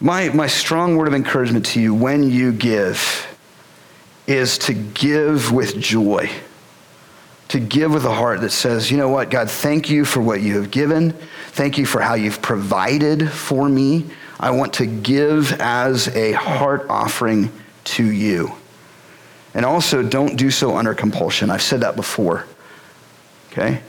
[0.00, 3.26] my, my strong word of encouragement to you when you give
[4.26, 6.30] is to give with joy
[7.48, 10.40] to give with a heart that says, you know what, God, thank you for what
[10.40, 11.12] you have given.
[11.52, 14.06] Thank you for how you've provided for me.
[14.38, 17.50] I want to give as a heart offering
[17.84, 18.52] to you.
[19.54, 21.50] And also, don't do so under compulsion.
[21.50, 22.44] I've said that before.
[23.50, 23.80] Okay?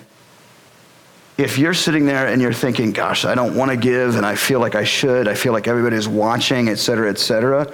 [1.39, 4.35] If you're sitting there and you're thinking, gosh, I don't want to give and I
[4.35, 7.71] feel like I should, I feel like everybody's watching, et cetera, et cetera,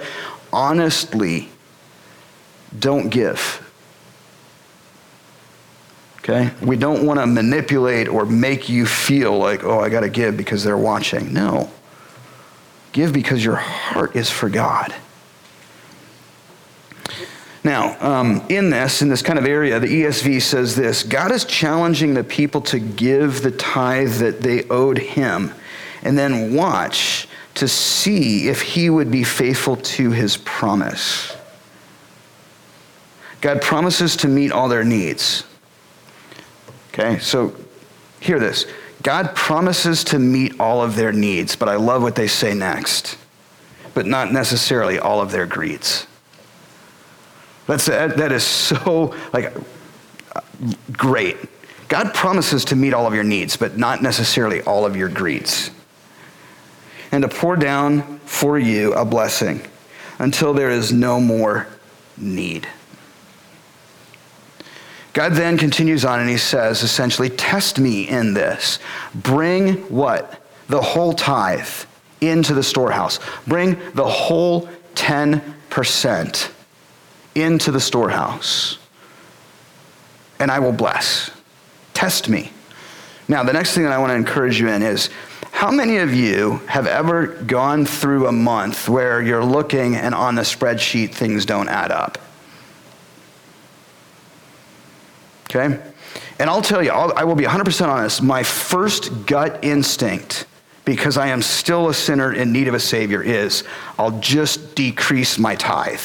[0.52, 1.48] honestly,
[2.78, 3.62] don't give
[6.28, 6.50] Okay?
[6.60, 10.36] We don't want to manipulate or make you feel like, oh, I got to give
[10.36, 11.32] because they're watching.
[11.32, 11.70] No.
[12.90, 14.92] Give because your heart is for God.
[17.66, 21.44] Now, um, in this, in this kind of area, the ESV says this God is
[21.44, 25.52] challenging the people to give the tithe that they owed him,
[26.04, 31.36] and then watch to see if he would be faithful to his promise.
[33.40, 35.42] God promises to meet all their needs.
[36.94, 37.52] Okay, so
[38.20, 38.66] hear this.
[39.02, 43.18] God promises to meet all of their needs, but I love what they say next.
[43.92, 46.06] But not necessarily all of their greeds.
[47.66, 49.52] That's, that is so like
[50.92, 51.36] great.
[51.88, 55.70] God promises to meet all of your needs, but not necessarily all of your greeds.
[57.12, 59.62] And to pour down for you a blessing
[60.18, 61.68] until there is no more
[62.16, 62.68] need.
[65.12, 68.78] God then continues on and he says, essentially, test me in this.
[69.14, 70.42] Bring what?
[70.68, 71.68] The whole tithe
[72.20, 73.18] into the storehouse.
[73.46, 76.52] Bring the whole 10%
[77.36, 78.78] into the storehouse.
[80.38, 81.30] And I will bless.
[81.94, 82.52] Test me.
[83.28, 85.10] Now, the next thing that I want to encourage you in is
[85.52, 90.34] How many of you have ever gone through a month where you're looking and on
[90.34, 92.18] the spreadsheet things don't add up?
[95.48, 95.80] Okay?
[96.38, 98.22] And I'll tell you, I'll, I will be 100% honest.
[98.22, 100.46] My first gut instinct,
[100.84, 103.64] because I am still a sinner in need of a Savior, is
[103.98, 106.00] I'll just decrease my tithe.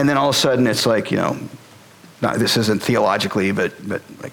[0.00, 1.36] And then all of a sudden it's like, you know,
[2.22, 4.32] not, this isn't theologically, but, but like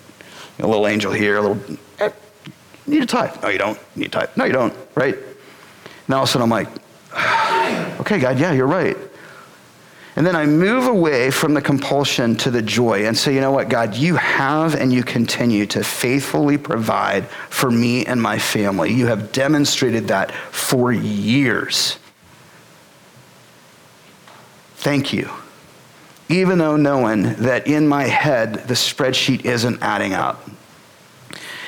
[0.60, 2.10] a little angel here, a little, eh,
[2.86, 3.44] need a tithe.
[3.44, 3.78] No, you don't.
[3.98, 4.30] Need a tithe.
[4.38, 5.14] No, you don't, right?
[5.14, 6.70] And all of a sudden I'm like,
[8.00, 8.96] okay, God, yeah, you're right.
[10.16, 13.52] And then I move away from the compulsion to the joy and say, you know
[13.52, 18.94] what, God, you have and you continue to faithfully provide for me and my family.
[18.94, 22.00] You have demonstrated that for years.
[24.78, 25.30] Thank you.
[26.30, 30.50] Even though knowing that in my head the spreadsheet isn't adding up.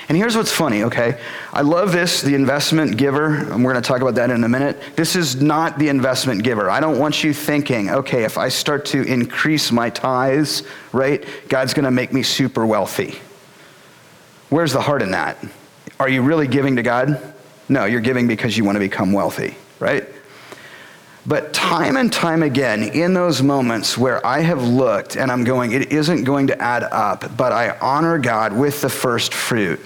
[0.10, 1.22] And here's what's funny, okay?
[1.54, 4.82] I love this, the investment giver, and we're to talk about that in a minute.
[4.96, 6.68] This is not the investment giver.
[6.68, 11.76] I don't want you thinking, okay, if I start to increase my tithes, right, God's
[11.86, 13.20] to make me super wealthy.
[14.50, 15.38] Where's the heart in that?
[16.00, 17.36] Are you really giving to God?
[17.70, 20.08] No, you're giving because you want to become wealthy, right?
[21.30, 25.74] But time and time again, in those moments where I have looked and I'm going,
[25.74, 29.80] it isn't going to add up, but I honor God with the first fruit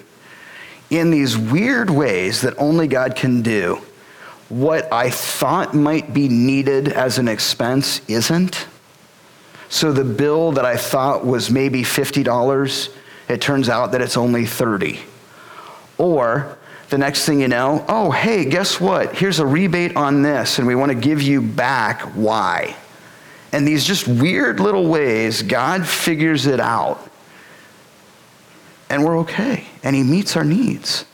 [0.90, 3.82] in these weird ways that only God can do,
[4.48, 8.66] what I thought might be needed as an expense isn't.
[9.68, 12.96] So the bill that I thought was maybe $50,
[13.28, 15.02] it turns out that it's only 30.
[15.98, 16.58] Or
[16.94, 19.16] the next thing you know, oh, hey, guess what?
[19.16, 22.76] Here's a rebate on this, and we want to give you back why.
[23.52, 27.10] And these just weird little ways, God figures it out
[28.92, 29.66] and we're okay.
[29.82, 31.06] And He meets our needs.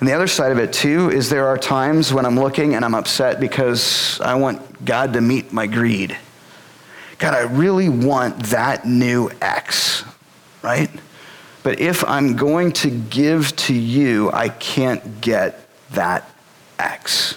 [0.00, 2.84] And the other side of it, too, is there are times when I'm looking and
[2.84, 6.16] I'm upset because I want God to meet my greed.
[7.18, 10.02] God, I really want that new X,
[10.62, 10.90] right?
[11.62, 16.30] But if I'm going to give to you, I can't get that
[16.78, 17.36] X.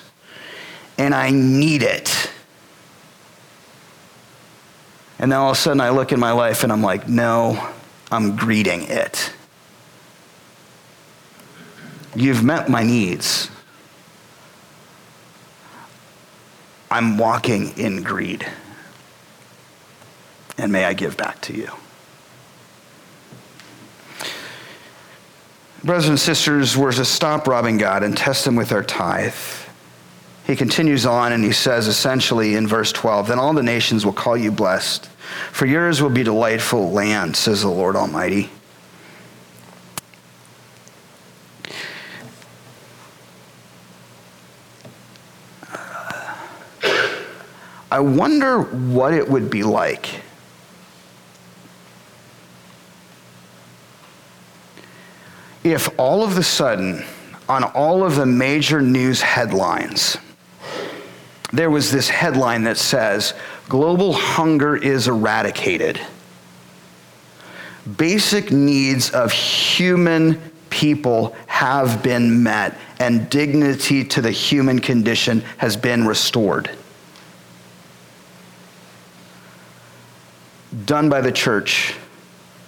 [0.98, 2.32] And I need it.
[5.20, 7.70] And then all of a sudden I look in my life and I'm like, no,
[8.12, 9.32] I'm greeting it.
[12.16, 13.50] You've met my needs.
[16.92, 18.46] I'm walking in greed.
[20.58, 21.72] And may I give back to you.
[25.84, 29.34] Brothers and sisters, we're to stop robbing God and test Him with our tithe.
[30.46, 34.14] He continues on and he says essentially in verse 12, Then all the nations will
[34.14, 35.10] call you blessed
[35.52, 38.50] for yours will be delightful land, says the Lord Almighty.
[45.72, 46.36] Uh,
[47.92, 50.23] I wonder what it would be like
[55.64, 57.04] if all of a sudden,
[57.48, 60.18] on all of the major news headlines,
[61.52, 63.34] there was this headline that says,
[63.70, 66.02] Global hunger is eradicated.
[67.98, 75.78] Basic needs of human people have been met, and dignity to the human condition has
[75.78, 76.70] been restored.
[80.86, 81.96] Done by the church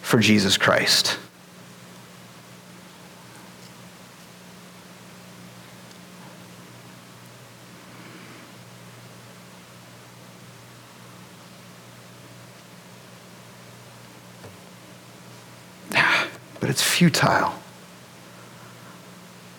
[0.02, 1.18] for Jesus Christ.
[16.70, 17.54] It's futile.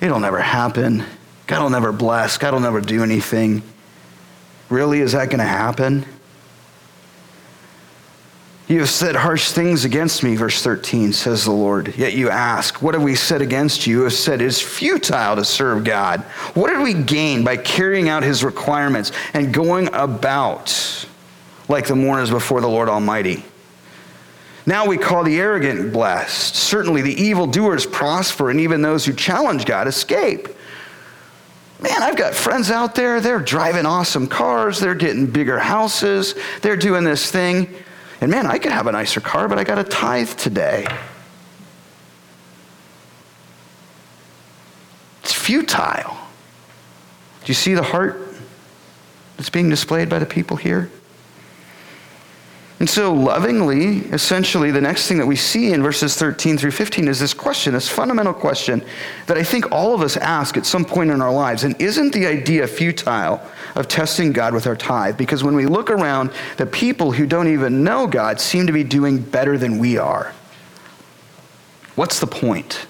[0.01, 1.05] It'll never happen.
[1.47, 2.39] God will never bless.
[2.39, 3.63] God will never do anything.
[4.69, 6.05] Really, is that going to happen?
[8.69, 11.97] You have said harsh things against me, verse 13, says the Lord.
[11.97, 13.99] Yet you ask, What have we said against you?
[13.99, 16.23] You have said it is futile to serve God.
[16.55, 21.07] What did we gain by carrying out his requirements and going about
[21.69, 23.45] like the mourners before the Lord Almighty?
[24.67, 26.57] Now we call the arrogant blessed.
[26.57, 30.49] Certainly the evildoers prosper, and even those who challenge God escape.
[31.81, 36.77] Man, I've got friends out there, they're driving awesome cars, they're getting bigger houses, they're
[36.77, 37.69] doing this thing.
[38.21, 40.87] And man, I could have a nicer car, but I got a tithe today.
[45.23, 46.17] It's futile.
[47.45, 48.35] Do you see the heart
[49.37, 50.91] that's being displayed by the people here?
[52.79, 57.09] And so, lovingly, essentially, the next thing that we see in verses 13 through 15
[57.09, 58.85] is this question, this fundamental question
[59.27, 61.65] that I think all of us ask at some point in our lives.
[61.65, 63.41] And isn't the idea futile
[63.77, 65.17] of testing God with our tithe?
[65.17, 68.85] Because when we look around, the people who don't even know God seem to be
[68.85, 70.35] doing better than we are.
[71.95, 72.87] What's the point?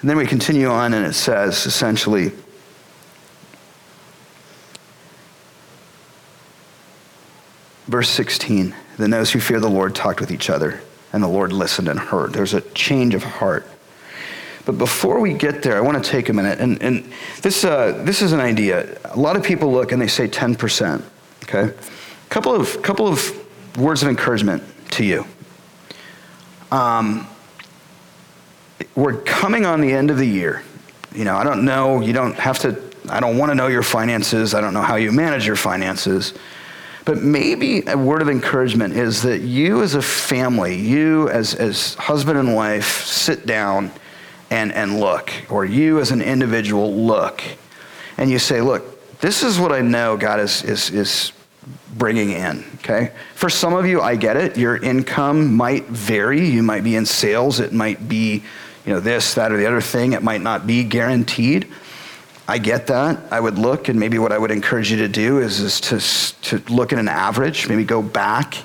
[0.00, 2.30] And then we continue on, and it says essentially,
[7.90, 10.80] Verse 16 Then those who fear the Lord talked with each other,
[11.12, 12.32] and the Lord listened and heard.
[12.32, 13.66] There's a change of heart.
[14.64, 16.60] But before we get there, I want to take a minute.
[16.60, 17.12] And, and
[17.42, 18.96] this, uh, this is an idea.
[19.06, 21.02] A lot of people look and they say 10%.
[21.42, 21.74] Okay?
[22.28, 25.26] Couple of, couple of words of encouragement to you.
[26.70, 27.26] Um,
[28.94, 30.62] we're coming on the end of the year.
[31.12, 33.82] You know, I don't know, you don't have to, I don't want to know your
[33.82, 34.54] finances.
[34.54, 36.34] I don't know how you manage your finances.
[37.04, 41.94] But maybe a word of encouragement is that you as a family, you as, as
[41.94, 43.90] husband and wife, sit down
[44.50, 47.42] and, and look, or you as an individual look,
[48.18, 51.32] and you say, look, this is what I know God is, is, is
[51.94, 53.12] bringing in, okay?
[53.34, 54.56] For some of you, I get it.
[54.56, 56.48] Your income might vary.
[56.48, 57.60] You might be in sales.
[57.60, 58.42] It might be,
[58.86, 60.12] you know, this, that, or the other thing.
[60.12, 61.68] It might not be guaranteed.
[62.50, 63.20] I get that.
[63.30, 66.00] I would look, and maybe what I would encourage you to do is, is to,
[66.58, 68.56] to look at an average, maybe go back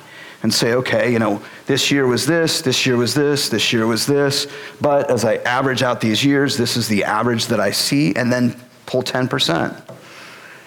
[0.42, 3.86] and say, okay, you know, this year was this, this year was this, this year
[3.86, 4.48] was this,
[4.82, 8.34] but as I average out these years, this is the average that I see, and
[8.34, 9.80] then pull 10%.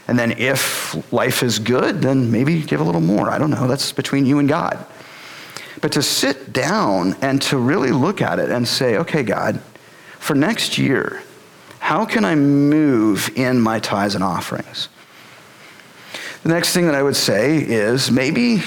[0.07, 3.31] And then if life is good, then maybe give a little more.
[3.31, 3.67] I don't know.
[3.67, 4.87] That's between you and God.
[5.81, 9.61] But to sit down and to really look at it and say, okay, God,
[10.21, 11.21] for next year,
[11.89, 14.91] how can I move in my tithes and offerings?
[16.43, 18.63] The next thing that I would say is maybe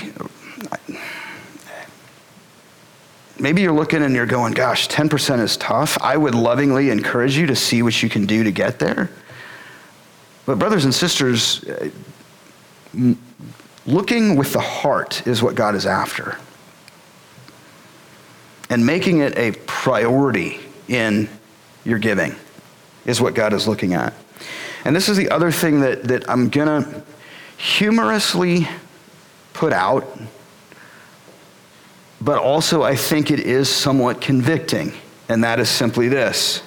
[3.38, 5.99] maybe you're looking and you're going, gosh, 10% is tough.
[6.01, 9.11] I would lovingly encourage you to see what you can do to get there.
[10.47, 11.63] But, brothers and sisters,
[13.86, 16.39] looking with the heart is what God is after.
[18.72, 21.30] And making it a priority in
[21.86, 22.36] your giving
[23.06, 24.14] is what God is looking at.
[24.86, 27.04] And this is the other thing that, that I'm going to
[27.58, 28.68] humorously
[29.54, 30.08] put out,
[32.20, 34.93] but also I think it is somewhat convicting,
[35.30, 36.64] and that is simply this.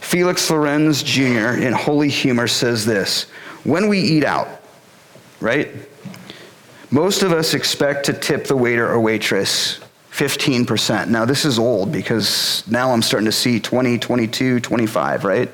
[0.00, 1.60] Felix Lorenz Jr.
[1.60, 3.24] in Holy Humor says this
[3.64, 4.62] When we eat out,
[5.40, 5.70] right?
[6.90, 9.80] Most of us expect to tip the waiter or waitress
[10.12, 11.08] 15%.
[11.08, 15.50] Now, this is old because now I'm starting to see 20, 22, 25, right?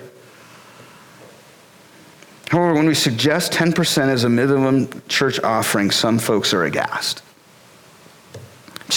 [2.51, 7.23] However, when we suggest 10% as a minimum church offering, some folks are aghast.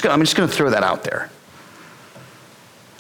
[0.05, 1.29] I'm just going to throw that out there.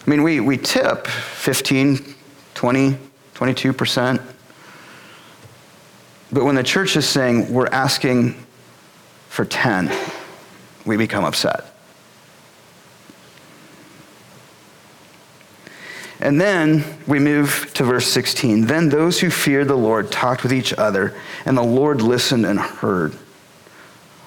[0.05, 2.13] I mean, we, we tip 15,
[2.53, 2.97] 20,
[3.33, 4.21] 22%.
[6.31, 8.35] But when the church is saying we're asking
[9.29, 9.91] for 10,
[10.85, 11.72] we become upset.
[16.23, 18.67] And then we move to verse 16.
[18.67, 21.13] Then those who feared the Lord talked with each other,
[21.45, 23.13] and the Lord listened and heard.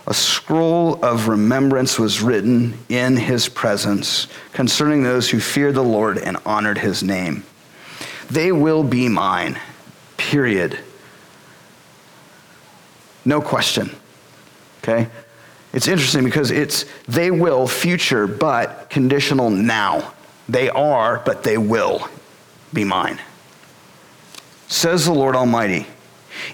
[0.06, 6.18] A scroll of remembrance was written in his presence concerning those who feared the Lord
[6.18, 7.44] and honored his name.
[8.30, 9.58] They will be mine,
[10.18, 10.78] period.
[13.24, 13.90] No question.
[14.82, 15.08] Okay?
[15.72, 20.12] It's interesting because it's they will, future, but conditional now.
[20.48, 22.08] They are, but they will
[22.72, 23.20] be mine.
[24.68, 25.86] Says the Lord Almighty,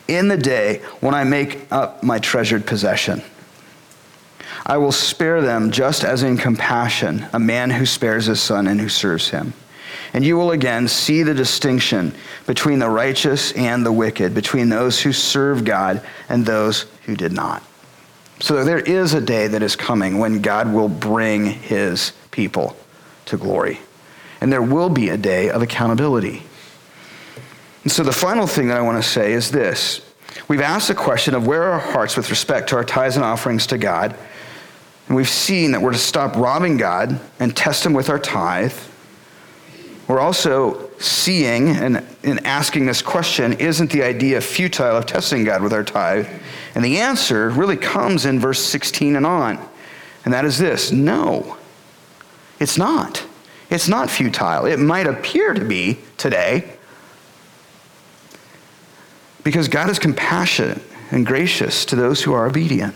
[0.08, 3.22] in the day when I make up my treasured possession.
[4.64, 8.80] I will spare them just as in compassion a man who spares his son and
[8.80, 9.54] who serves him.
[10.14, 12.14] And you will again see the distinction
[12.46, 17.32] between the righteous and the wicked, between those who serve God and those who did
[17.32, 17.62] not.
[18.40, 22.76] So there is a day that is coming when God will bring his people
[23.32, 23.80] to glory.
[24.40, 26.42] And there will be a day of accountability.
[27.82, 30.02] And so the final thing that I want to say is this.
[30.48, 33.24] We've asked the question of where are our hearts with respect to our tithes and
[33.24, 34.16] offerings to God.
[35.08, 38.74] And we've seen that we're to stop robbing God and test Him with our tithe.
[40.08, 45.62] We're also seeing and, and asking this question isn't the idea futile of testing God
[45.62, 46.28] with our tithe?
[46.74, 49.58] And the answer really comes in verse 16 and on.
[50.24, 51.56] And that is this no,
[52.62, 53.24] it's not.
[53.70, 54.66] It's not futile.
[54.66, 56.76] It might appear to be today,
[59.42, 62.94] Because God is compassionate and gracious to those who are obedient.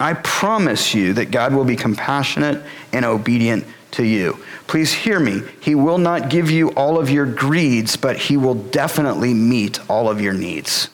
[0.00, 4.44] I promise you that God will be compassionate and obedient to you.
[4.66, 5.42] Please hear me.
[5.60, 10.08] He will not give you all of your greeds, but He will definitely meet all
[10.08, 10.88] of your needs.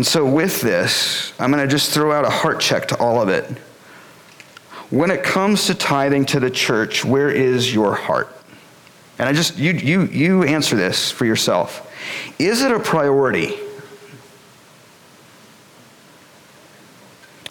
[0.00, 3.20] And so, with this, I'm going to just throw out a heart check to all
[3.20, 3.44] of it.
[4.88, 8.34] When it comes to tithing to the church, where is your heart?
[9.18, 11.86] And I just, you, you, you answer this for yourself.
[12.38, 13.58] Is it a priority?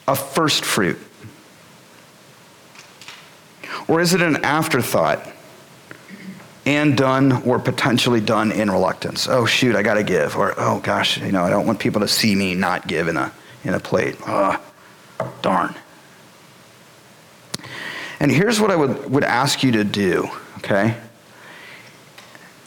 [0.07, 0.97] A first fruit?
[3.87, 5.23] Or is it an afterthought
[6.69, 9.27] and done or potentially done in reluctance?
[9.27, 10.37] Oh, shoot, I got to give.
[10.37, 13.17] Or, oh, gosh, you know, I don't want people to see me not give in
[13.17, 13.31] a,
[13.63, 14.15] in a plate.
[14.27, 14.61] Oh,
[15.41, 15.73] darn.
[18.19, 20.95] And here's what I would, would ask you to do, okay?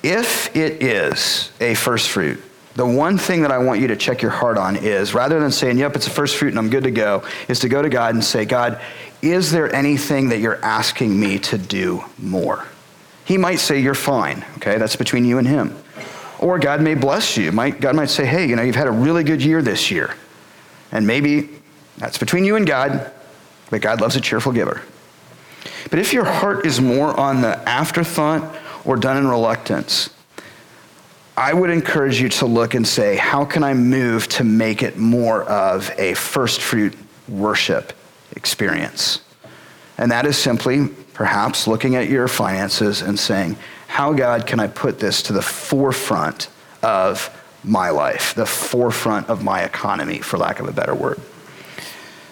[0.02, 2.42] If it is a first fruit,
[2.74, 5.52] the one thing that I want you to check your heart on is rather than
[5.52, 7.88] saying, yep, it's a first fruit and I'm good to go, is to go to
[7.88, 8.80] God and say, God,
[9.20, 12.66] is there anything that you're asking me to do more?
[13.24, 14.44] He might say, You're fine.
[14.56, 15.76] Okay, that's between you and him.
[16.38, 17.52] Or God may bless you.
[17.52, 20.14] God might say, Hey, you know, you've had a really good year this year.
[20.90, 21.48] And maybe
[21.98, 23.10] that's between you and God,
[23.70, 24.82] but God loves a cheerful giver.
[25.90, 30.10] But if your heart is more on the afterthought or done in reluctance,
[31.36, 34.96] I would encourage you to look and say, How can I move to make it
[34.96, 36.94] more of a first fruit
[37.28, 37.92] worship?
[38.36, 39.20] experience.
[39.98, 40.88] And that is simply
[41.22, 43.56] perhaps looking at your finances and saying,
[43.86, 46.48] How, God, can I put this to the forefront
[46.82, 47.30] of
[47.62, 51.20] my life, the forefront of my economy, for lack of a better word?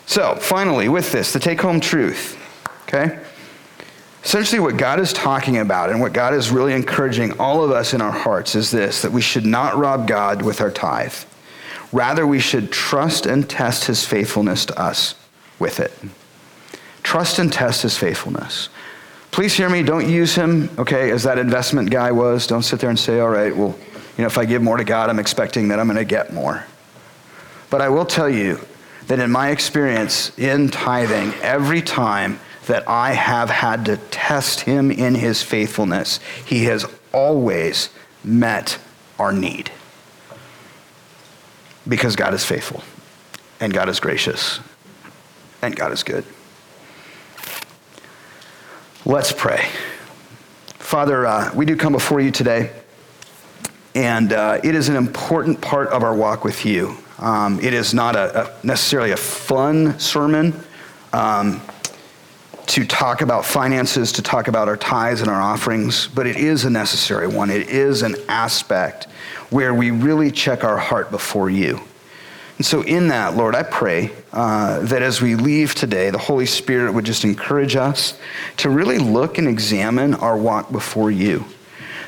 [0.07, 2.37] So, finally, with this, the take home truth,
[2.89, 3.21] okay?
[4.25, 7.95] Essentially, what God is talking about and what God is really encouraging all of us
[7.95, 11.15] in our hearts is this that we should not rob God with our tithe.
[11.93, 15.15] Rather, we should trust and test his faithfulness to us
[15.61, 15.93] with it.
[17.05, 18.69] Trust and test his faithfulness.
[19.31, 19.83] Please hear me.
[19.83, 22.47] Don't use him, okay, as that investment guy was.
[22.47, 23.79] Don't sit there and say, all right, well,
[24.17, 26.33] you know, if I give more to God, I'm expecting that I'm going to get
[26.33, 26.65] more.
[27.71, 28.61] But I will tell you
[29.07, 34.91] that in my experience in tithing, every time that I have had to test him
[34.91, 37.91] in his faithfulness, he has always
[38.23, 38.79] met
[39.19, 39.71] our need.
[41.89, 42.83] Because God is faithful
[43.59, 44.61] and God is gracious
[45.63, 46.25] and God is good.
[49.07, 49.67] Let's pray.
[50.75, 52.71] Father, uh, we do come before you today,
[53.95, 56.99] and uh, it is an important part of our walk with you.
[57.19, 60.53] Um, it is not a, a, necessarily a fun sermon
[61.15, 61.63] um,
[62.67, 66.67] to talk about finances, to talk about our tithes and our offerings, but it is
[66.67, 67.49] a necessary one.
[67.49, 69.05] It is an aspect
[69.49, 71.81] where we really check our heart before you.
[72.61, 76.45] And so, in that, Lord, I pray uh, that as we leave today, the Holy
[76.45, 78.19] Spirit would just encourage us
[78.59, 81.47] to really look and examine our walk before you.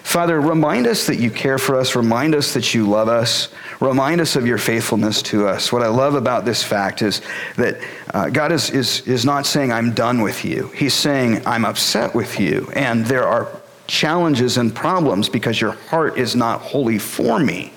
[0.03, 1.97] Father, remind us that you care for us.
[1.97, 3.49] Remind us that you love us.
[3.81, 5.73] Remind us of your faithfulness to us.
[5.73, 7.23] What I love about this fact is
[7.57, 7.81] that
[8.13, 10.67] uh, God is, is, is not saying, I'm done with you.
[10.75, 12.71] He's saying, I'm upset with you.
[12.77, 13.49] And there are
[13.87, 17.73] challenges and problems because your heart is not wholly for me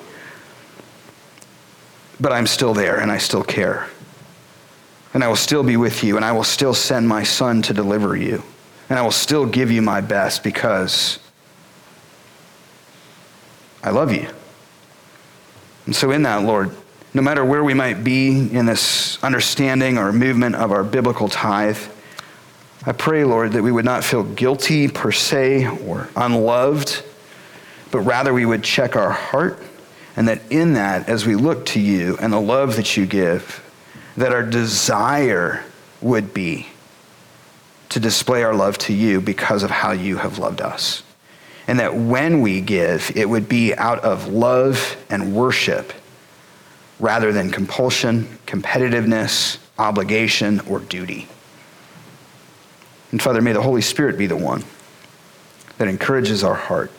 [2.19, 3.89] but I'm still there and I still care.
[5.13, 7.73] And I will still be with you and I will still send my son to
[7.73, 8.43] deliver you.
[8.89, 11.19] And I will still give you my best because
[13.83, 14.27] I love you.
[15.85, 16.71] And so, in that, Lord,
[17.13, 21.77] no matter where we might be in this understanding or movement of our biblical tithe,
[22.85, 27.03] I pray, Lord, that we would not feel guilty per se or unloved,
[27.91, 29.59] but rather we would check our heart
[30.15, 33.63] and that in that, as we look to you and the love that you give,
[34.15, 35.63] that our desire
[36.01, 36.67] would be
[37.89, 41.03] to display our love to you because of how you have loved us.
[41.67, 45.93] And that when we give, it would be out of love and worship
[46.99, 51.27] rather than compulsion, competitiveness, obligation, or duty.
[53.11, 54.63] And Father, may the Holy Spirit be the one
[55.77, 56.91] that encourages our heart,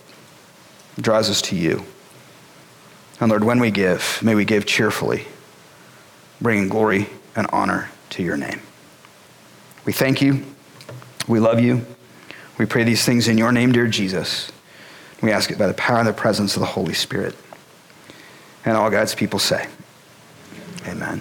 [1.01, 1.85] draws us to you.
[3.21, 5.25] And Lord, when we give, may we give cheerfully,
[6.41, 8.61] bringing glory and honor to your name.
[9.85, 10.45] We thank you.
[11.27, 11.87] We love you.
[12.59, 14.51] We pray these things in your name, dear Jesus.
[15.23, 17.35] We ask it by the power and the presence of the Holy Spirit.
[18.65, 19.69] And all God's people say,
[20.87, 21.21] Amen.